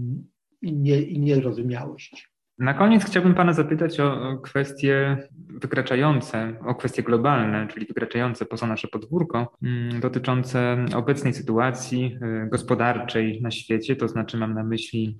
i, 0.61 0.73
nie, 0.73 1.01
i. 1.19 2.32
Na 2.59 2.73
koniec 2.73 3.05
chciałbym 3.05 3.33
Pana 3.35 3.53
zapytać 3.53 3.99
o 3.99 4.37
kwestie 4.43 5.17
wykraczające, 5.49 6.53
o 6.65 6.75
kwestie 6.75 7.03
globalne, 7.03 7.67
czyli 7.67 7.85
wykraczające 7.85 8.45
poza 8.45 8.67
nasze 8.67 8.87
podwórko, 8.87 9.53
mm, 9.63 9.99
dotyczące 9.99 10.85
obecnej 10.95 11.33
sytuacji 11.33 12.17
y, 12.45 12.49
gospodarczej 12.49 13.41
na 13.41 13.51
świecie, 13.51 13.95
to 13.95 14.07
znaczy 14.07 14.37
mam 14.37 14.53
na 14.53 14.63
myśli 14.63 15.19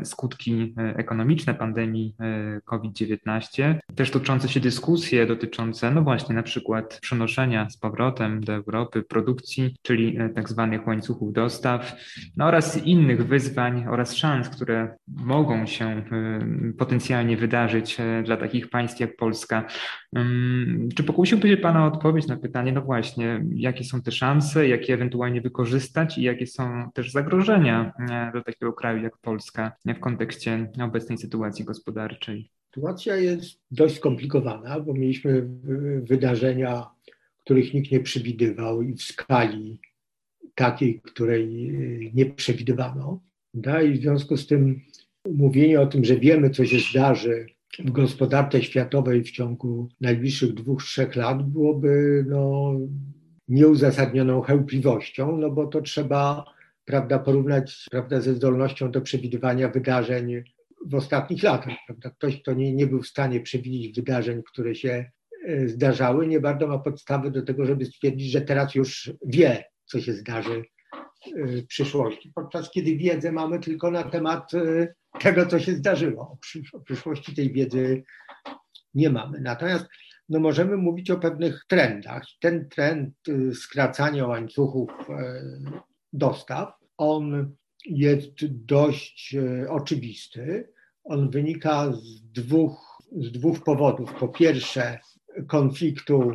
y, 0.00 0.04
skutki 0.04 0.74
y, 0.92 0.96
ekonomiczne 0.96 1.54
pandemii 1.54 2.14
COVID-19, 2.64 3.74
też 3.94 4.10
toczące 4.10 4.48
się 4.48 4.60
dyskusje 4.60 5.26
dotyczące, 5.26 5.90
no 5.90 6.02
właśnie, 6.02 6.34
na 6.34 6.42
przykład 6.42 6.98
przenoszenia 7.02 7.70
z 7.70 7.76
powrotem 7.76 8.40
do 8.40 8.52
Europy 8.52 9.02
produkcji, 9.02 9.76
czyli 9.82 10.18
tak 10.34 10.48
zwanych 10.48 10.86
łańcuchów 10.86 11.32
dostaw, 11.32 11.96
no 12.36 12.44
oraz 12.44 12.86
innych 12.86 13.26
wyzwań 13.26 13.86
oraz 13.88 14.14
szans, 14.14 14.48
które 14.48 14.96
mogą 15.08 15.66
się 15.66 16.02
potencjalnie 16.78 17.36
wydarzyć 17.36 18.00
e, 18.00 18.22
dla 18.22 18.36
takich 18.36 18.70
państw 18.70 19.00
jak 19.00 19.16
Polska. 19.16 19.66
Czy 20.94 21.04
pokusiłby 21.04 21.48
się 21.48 21.56
Pana 21.56 21.86
odpowiedź 21.86 22.26
na 22.26 22.36
pytanie, 22.36 22.72
no 22.72 22.82
właśnie, 22.82 23.44
jakie 23.54 23.84
są 23.84 24.02
te 24.02 24.12
szanse, 24.12 24.68
jakie 24.68 24.94
ewentualnie 24.94 25.40
wykorzystać 25.40 26.18
i 26.18 26.22
jakie 26.22 26.46
są 26.46 26.90
też 26.94 27.12
zagrożenia 27.12 27.92
e, 27.98 28.32
dla 28.32 28.42
takiego 28.42 28.72
kraju 28.72 29.02
jak 29.02 29.18
Polska 29.18 29.72
w 29.86 30.00
kontekście 30.00 30.70
obecnej 30.82 31.18
sytuacji 31.18 31.64
gospodarczej? 31.64 32.50
Sytuacja 32.74 33.16
jest 33.16 33.60
dość 33.70 33.96
skomplikowana, 33.96 34.80
bo 34.80 34.94
mieliśmy 34.94 35.48
wydarzenia, 36.02 36.86
których 37.44 37.74
nikt 37.74 37.92
nie 37.92 38.00
przewidywał 38.00 38.82
i 38.82 38.94
w 38.94 39.02
skali 39.02 39.78
takiej, 40.54 41.00
której 41.00 41.68
e, 41.68 42.10
nie 42.14 42.26
przewidywano. 42.26 43.20
Da, 43.54 43.82
I 43.82 43.98
w 43.98 44.02
związku 44.02 44.36
z 44.36 44.46
tym 44.46 44.80
Mówienie 45.28 45.80
o 45.80 45.86
tym, 45.86 46.04
że 46.04 46.16
wiemy, 46.16 46.50
co 46.50 46.64
się 46.64 46.78
zdarzy 46.78 47.46
w 47.78 47.90
gospodarce 47.90 48.62
światowej 48.62 49.24
w 49.24 49.30
ciągu 49.30 49.88
najbliższych 50.00 50.54
dwóch, 50.54 50.82
trzech 50.82 51.16
lat 51.16 51.42
byłoby 51.42 52.24
no, 52.28 52.72
nieuzasadnioną 53.48 54.40
chełpliwością, 54.40 55.36
no 55.36 55.50
bo 55.50 55.66
to 55.66 55.82
trzeba 55.82 56.44
prawda, 56.84 57.18
porównać 57.18 57.86
prawda, 57.90 58.20
ze 58.20 58.34
zdolnością 58.34 58.90
do 58.90 59.00
przewidywania 59.00 59.68
wydarzeń 59.68 60.42
w 60.86 60.94
ostatnich 60.94 61.42
latach. 61.42 61.74
Prawda. 61.86 62.10
Ktoś, 62.10 62.42
kto 62.42 62.52
nie, 62.52 62.74
nie 62.74 62.86
był 62.86 63.02
w 63.02 63.06
stanie 63.06 63.40
przewidzieć 63.40 63.96
wydarzeń, 63.96 64.42
które 64.52 64.74
się 64.74 65.10
e, 65.46 65.68
zdarzały, 65.68 66.26
nie 66.26 66.40
bardzo 66.40 66.66
ma 66.66 66.78
podstawy 66.78 67.30
do 67.30 67.42
tego, 67.42 67.66
żeby 67.66 67.84
stwierdzić, 67.84 68.30
że 68.30 68.40
teraz 68.40 68.74
już 68.74 69.12
wie, 69.26 69.64
co 69.84 70.00
się 70.00 70.12
zdarzy 70.12 70.62
przyszłości. 71.68 72.32
Podczas 72.34 72.70
kiedy 72.70 72.96
wiedzę 72.96 73.32
mamy 73.32 73.60
tylko 73.60 73.90
na 73.90 74.02
temat 74.02 74.54
e, 74.54 74.94
tego, 75.20 75.46
co 75.46 75.58
się 75.58 75.72
zdarzyło. 75.72 76.38
O 76.72 76.80
przyszłości 76.80 77.34
tej 77.34 77.52
wiedzy 77.52 78.02
nie 78.94 79.10
mamy. 79.10 79.40
Natomiast 79.40 79.86
no, 80.28 80.40
możemy 80.40 80.76
mówić 80.76 81.10
o 81.10 81.18
pewnych 81.18 81.64
trendach. 81.68 82.22
Ten 82.40 82.68
trend 82.68 83.14
y, 83.28 83.54
skracania 83.54 84.26
łańcuchów 84.26 84.90
e, 85.10 85.42
dostaw, 86.12 86.74
on 86.96 87.54
jest 87.86 88.46
dość 88.46 89.34
e, 89.34 89.70
oczywisty. 89.70 90.72
On 91.04 91.30
wynika 91.30 91.92
z 91.92 92.22
dwóch, 92.22 93.02
z 93.12 93.32
dwóch 93.32 93.64
powodów. 93.64 94.14
Po 94.14 94.28
pierwsze, 94.28 94.98
konfliktu 95.48 96.30
y, 96.30 96.34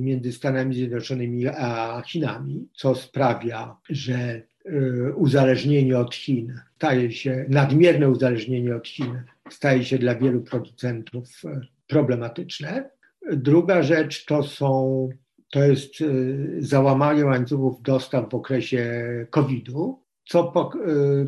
między 0.00 0.32
Stanami 0.32 0.74
Zjednoczonymi 0.74 1.46
a 1.46 2.02
Chinami, 2.06 2.68
co 2.74 2.94
sprawia, 2.94 3.76
że 3.90 4.42
Y, 4.66 5.14
uzależnienie 5.14 5.98
od 5.98 6.14
Chin 6.14 6.60
staje 6.76 7.12
się, 7.12 7.46
nadmierne 7.48 8.10
uzależnienie 8.10 8.76
od 8.76 8.88
Chin 8.88 9.22
staje 9.50 9.84
się 9.84 9.98
dla 9.98 10.14
wielu 10.14 10.40
producentów 10.40 11.44
y, 11.44 11.60
problematyczne. 11.86 12.90
Druga 13.32 13.82
rzecz 13.82 14.24
to 14.24 14.42
są, 14.42 15.08
to 15.50 15.64
jest 15.64 16.00
y, 16.00 16.56
załamanie 16.58 17.24
łańcuchów 17.24 17.82
dostaw 17.82 18.30
w 18.30 18.34
okresie 18.34 18.86
COVID-u, 19.30 20.02
co, 20.24 20.52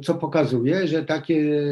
co 0.03 0.15
pokazuje, 0.15 0.87
że 0.87 1.05
takie 1.05 1.63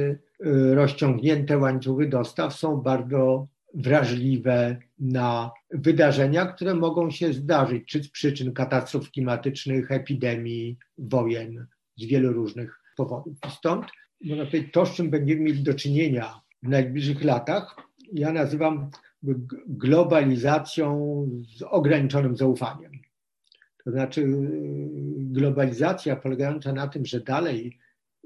rozciągnięte 0.74 1.58
łańcuchy 1.58 2.08
dostaw 2.08 2.54
są 2.54 2.76
bardzo 2.76 3.46
wrażliwe 3.74 4.76
na 4.98 5.50
wydarzenia, 5.70 6.46
które 6.46 6.74
mogą 6.74 7.10
się 7.10 7.32
zdarzyć, 7.32 7.88
czy 7.88 8.02
z 8.02 8.10
przyczyn 8.10 8.52
katastrof 8.52 9.10
klimatycznych, 9.10 9.90
epidemii, 9.90 10.78
wojen, 10.98 11.66
z 11.96 12.04
wielu 12.04 12.32
różnych 12.32 12.80
powodów. 12.96 13.38
Stąd, 13.50 13.86
można 14.24 14.44
powiedzieć, 14.44 14.72
to, 14.72 14.86
z 14.86 14.94
czym 14.94 15.10
będziemy 15.10 15.40
mieli 15.40 15.62
do 15.62 15.74
czynienia 15.74 16.40
w 16.62 16.68
najbliższych 16.68 17.24
latach, 17.24 17.76
ja 18.12 18.32
nazywam 18.32 18.90
globalizacją 19.66 21.28
z 21.58 21.62
ograniczonym 21.62 22.36
zaufaniem. 22.36 22.92
To 23.84 23.90
znaczy 23.90 24.26
globalizacja 25.16 26.16
polegająca 26.16 26.72
na 26.72 26.88
tym, 26.88 27.06
że 27.06 27.20
dalej 27.20 27.78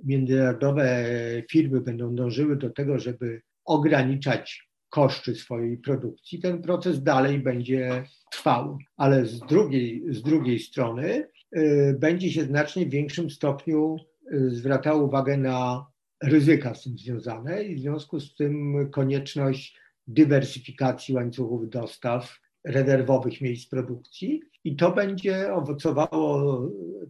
międzynarodowe 0.04 1.06
firmy 1.50 1.80
będą 1.80 2.14
dążyły 2.14 2.56
do 2.56 2.70
tego, 2.70 2.98
żeby 2.98 3.42
ograniczać 3.64 4.67
koszty 4.90 5.34
swojej 5.34 5.78
produkcji, 5.78 6.40
ten 6.40 6.62
proces 6.62 7.02
dalej 7.02 7.38
będzie 7.38 8.04
trwał. 8.32 8.78
Ale 8.96 9.26
z 9.26 9.40
drugiej, 9.40 10.04
z 10.08 10.22
drugiej 10.22 10.58
strony 10.58 11.28
y, 11.56 11.96
będzie 11.98 12.32
się 12.32 12.42
znacznie 12.42 12.86
w 12.86 12.90
większym 12.90 13.30
stopniu 13.30 13.96
y, 14.32 14.50
zwracało 14.50 15.04
uwagę 15.04 15.36
na 15.36 15.86
ryzyka 16.22 16.74
z 16.74 16.82
tym 16.82 16.98
związane 16.98 17.62
i 17.62 17.76
w 17.76 17.80
związku 17.80 18.20
z 18.20 18.34
tym 18.34 18.88
konieczność 18.90 19.78
dywersyfikacji 20.06 21.14
łańcuchów 21.14 21.70
dostaw, 21.70 22.40
rezerwowych 22.64 23.40
miejsc 23.40 23.68
produkcji 23.68 24.42
i 24.64 24.76
to 24.76 24.92
będzie 24.92 25.54
owocowało 25.54 26.60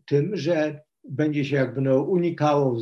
tym, 0.06 0.36
że 0.36 0.80
będzie 1.04 1.44
się 1.44 1.56
jakby 1.56 1.80
no 1.80 2.02
unikało 2.02 2.78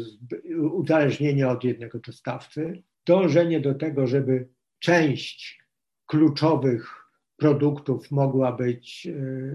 uzależnienia 0.73 1.51
od 1.51 1.65
jednego 1.65 1.99
dostawcy, 1.99 2.83
dążenie 3.07 3.61
do 3.61 3.75
tego, 3.75 4.07
żeby 4.07 4.49
część 4.79 5.59
kluczowych 6.07 7.07
produktów 7.37 8.11
mogła 8.11 8.53
być 8.53 9.07
e, 9.07 9.13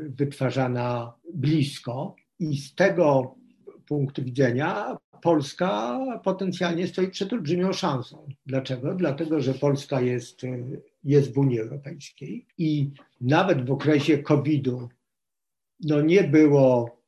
wytwarzana 0.10 1.14
blisko 1.34 2.16
i 2.40 2.58
z 2.58 2.76
tego 2.76 3.36
punktu 3.88 4.24
widzenia 4.24 4.98
Polska 5.22 6.00
potencjalnie 6.24 6.88
stoi 6.88 7.08
przed 7.08 7.34
olbrzymią 7.34 7.74
szansą. 7.74 8.30
Dlaczego? 8.46 8.96
Dlatego, 8.96 9.42
że 9.42 9.54
Polska 9.54 10.02
jest, 10.02 10.44
e, 10.44 10.58
jest 11.04 11.34
w 11.34 11.38
Unii 11.38 11.60
Europejskiej 11.60 12.46
i 12.58 12.92
nawet 13.22 13.66
w 13.66 13.72
okresie 13.72 14.18
COVID-u 14.18 14.90
no 15.84 16.02
nie 16.02 16.24
było 16.24 17.02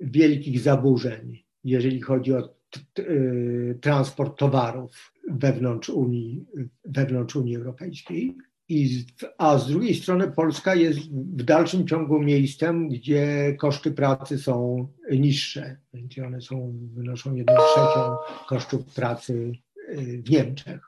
wielkich 0.00 0.60
zaburzeń, 0.60 1.45
jeżeli 1.66 2.00
chodzi 2.00 2.34
o 2.34 2.56
Y, 2.98 3.78
transport 3.80 4.38
towarów 4.38 5.12
wewnątrz 5.30 5.88
Unii, 5.88 6.44
wewnątrz 6.84 7.36
Unii 7.36 7.56
Europejskiej. 7.56 8.36
I, 8.68 9.06
a 9.38 9.58
z 9.58 9.68
drugiej 9.68 9.94
strony 9.94 10.30
Polska 10.30 10.74
jest 10.74 10.98
w 11.10 11.42
dalszym 11.42 11.86
ciągu 11.86 12.18
miejscem, 12.18 12.88
gdzie 12.88 13.54
koszty 13.58 13.90
pracy 13.90 14.38
są 14.38 14.88
niższe, 15.10 15.76
więc 15.94 16.18
one 16.18 16.40
są, 16.40 16.78
wynoszą 16.94 17.34
jedną 17.34 17.54
trzecią 17.54 18.16
kosztów 18.48 18.94
pracy 18.94 19.52
y, 19.88 20.22
w 20.22 20.30
Niemczech. 20.30 20.80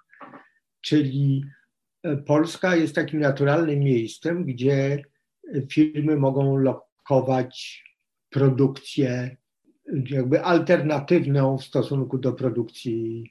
Czyli 0.81 1.45
y, 2.07 2.17
Polska 2.17 2.77
jest 2.77 2.95
takim 2.95 3.21
naturalnym 3.21 3.79
miejscem, 3.79 4.45
gdzie 4.45 5.03
firmy 5.71 6.17
mogą 6.17 6.57
lokować 6.57 7.85
produkcję 8.31 9.37
jakby 10.11 10.43
alternatywną 10.43 11.59
w 11.59 11.65
stosunku 11.65 12.19
do 12.19 12.33
produkcji 12.33 13.31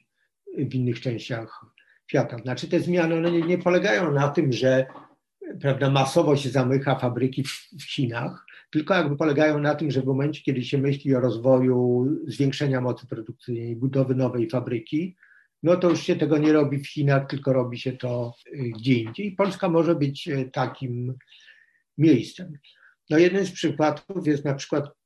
w 0.58 0.74
innych 0.74 1.00
częściach 1.00 1.64
świata. 2.06 2.38
Znaczy 2.38 2.68
te 2.68 2.80
zmiany 2.80 3.14
one 3.14 3.30
nie, 3.30 3.42
nie 3.42 3.58
polegają 3.58 4.12
na 4.12 4.28
tym, 4.28 4.52
że 4.52 4.86
prawda, 5.60 5.90
masowo 5.90 6.36
się 6.36 6.48
zamyka 6.48 6.98
fabryki 6.98 7.44
w, 7.44 7.68
w 7.80 7.84
Chinach, 7.94 8.46
tylko 8.70 8.94
jakby 8.94 9.16
polegają 9.16 9.58
na 9.58 9.74
tym, 9.74 9.90
że 9.90 10.02
w 10.02 10.06
momencie, 10.06 10.42
kiedy 10.42 10.62
się 10.62 10.78
myśli 10.78 11.14
o 11.14 11.20
rozwoju 11.20 12.06
zwiększenia 12.26 12.80
mocy 12.80 13.06
produkcyjnej, 13.06 13.76
budowy 13.76 14.14
nowej 14.14 14.50
fabryki, 14.50 15.16
no 15.62 15.76
to 15.76 15.90
już 15.90 16.02
się 16.02 16.16
tego 16.16 16.38
nie 16.38 16.52
robi 16.52 16.78
w 16.78 16.88
Chinach, 16.88 17.26
tylko 17.26 17.52
robi 17.52 17.78
się 17.78 17.92
to 17.92 18.34
y, 18.46 18.70
gdzie 18.78 18.94
indziej. 18.94 19.32
Polska 19.32 19.68
może 19.68 19.94
być 19.94 20.28
y, 20.28 20.50
takim 20.52 21.14
miejscem. 21.98 22.52
No 23.10 23.18
jeden 23.18 23.46
z 23.46 23.52
przykładów 23.52 24.26
jest 24.26 24.44
na 24.44 24.54
przykład 24.54 24.97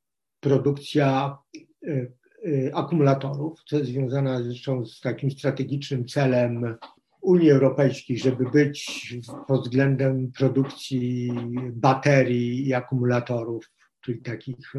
produkcja 0.43 1.39
y, 1.57 2.13
y, 2.47 2.71
akumulatorów, 2.75 3.65
co 3.67 3.79
jest 3.79 3.91
związana 3.91 4.43
zresztą 4.43 4.87
z 4.87 5.01
takim 5.01 5.31
strategicznym 5.31 6.07
celem 6.07 6.77
Unii 7.21 7.51
Europejskiej, 7.51 8.19
żeby 8.19 8.51
być 8.51 9.09
pod 9.49 9.63
względem 9.63 10.33
produkcji 10.33 11.33
baterii 11.73 12.69
i 12.69 12.75
akumulatorów, 12.75 13.71
czyli 14.01 14.23
takich 14.23 14.73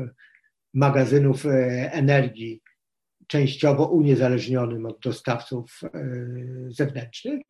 magazynów 0.73 1.45
energii, 1.91 2.61
częściowo 3.27 3.87
uniezależnionym 3.87 4.85
od 4.85 4.99
dostawców 4.99 5.81
zewnętrznych. 6.67 7.41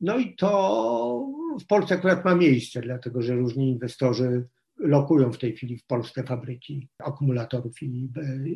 No 0.00 0.18
i 0.18 0.36
to 0.36 1.26
w 1.60 1.66
Polsce 1.66 1.94
akurat 1.94 2.24
ma 2.24 2.34
miejsce, 2.34 2.80
dlatego 2.80 3.22
że 3.22 3.34
różni 3.34 3.70
inwestorzy 3.70 4.44
lokują 4.80 5.32
w 5.32 5.38
tej 5.38 5.56
chwili 5.56 5.78
w 5.78 5.86
Polsce 5.86 6.22
fabryki 6.22 6.88
akumulatorów 6.98 7.82
i, 7.82 8.08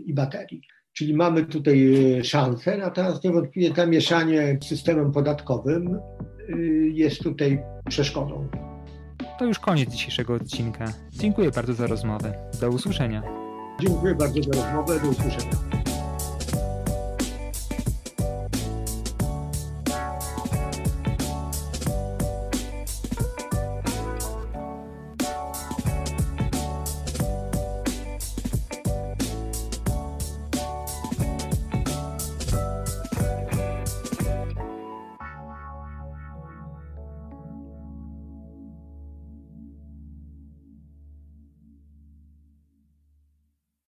i 0.06 0.14
baterii. 0.14 0.62
Czyli 0.92 1.14
mamy 1.14 1.46
tutaj 1.46 1.94
szansę, 2.22 2.78
natomiast 2.78 3.24
niewątpliwie 3.24 3.74
zamieszanie 3.76 4.58
systemem 4.62 5.12
podatkowym 5.12 5.98
y, 6.48 6.90
jest 6.92 7.22
tutaj 7.22 7.62
przeszkodą. 7.88 8.48
To 9.38 9.44
już 9.44 9.58
koniec 9.58 9.90
dzisiejszego 9.90 10.34
odcinka. 10.34 10.84
Dziękuję 11.12 11.50
bardzo 11.50 11.74
za 11.74 11.86
rozmowę. 11.86 12.50
Do 12.60 12.70
usłyszenia. 12.70 13.22
Dziękuję 13.80 14.14
bardzo 14.14 14.42
za 14.42 14.52
rozmowę. 14.52 15.00
Do 15.00 15.08
usłyszenia. 15.08 15.93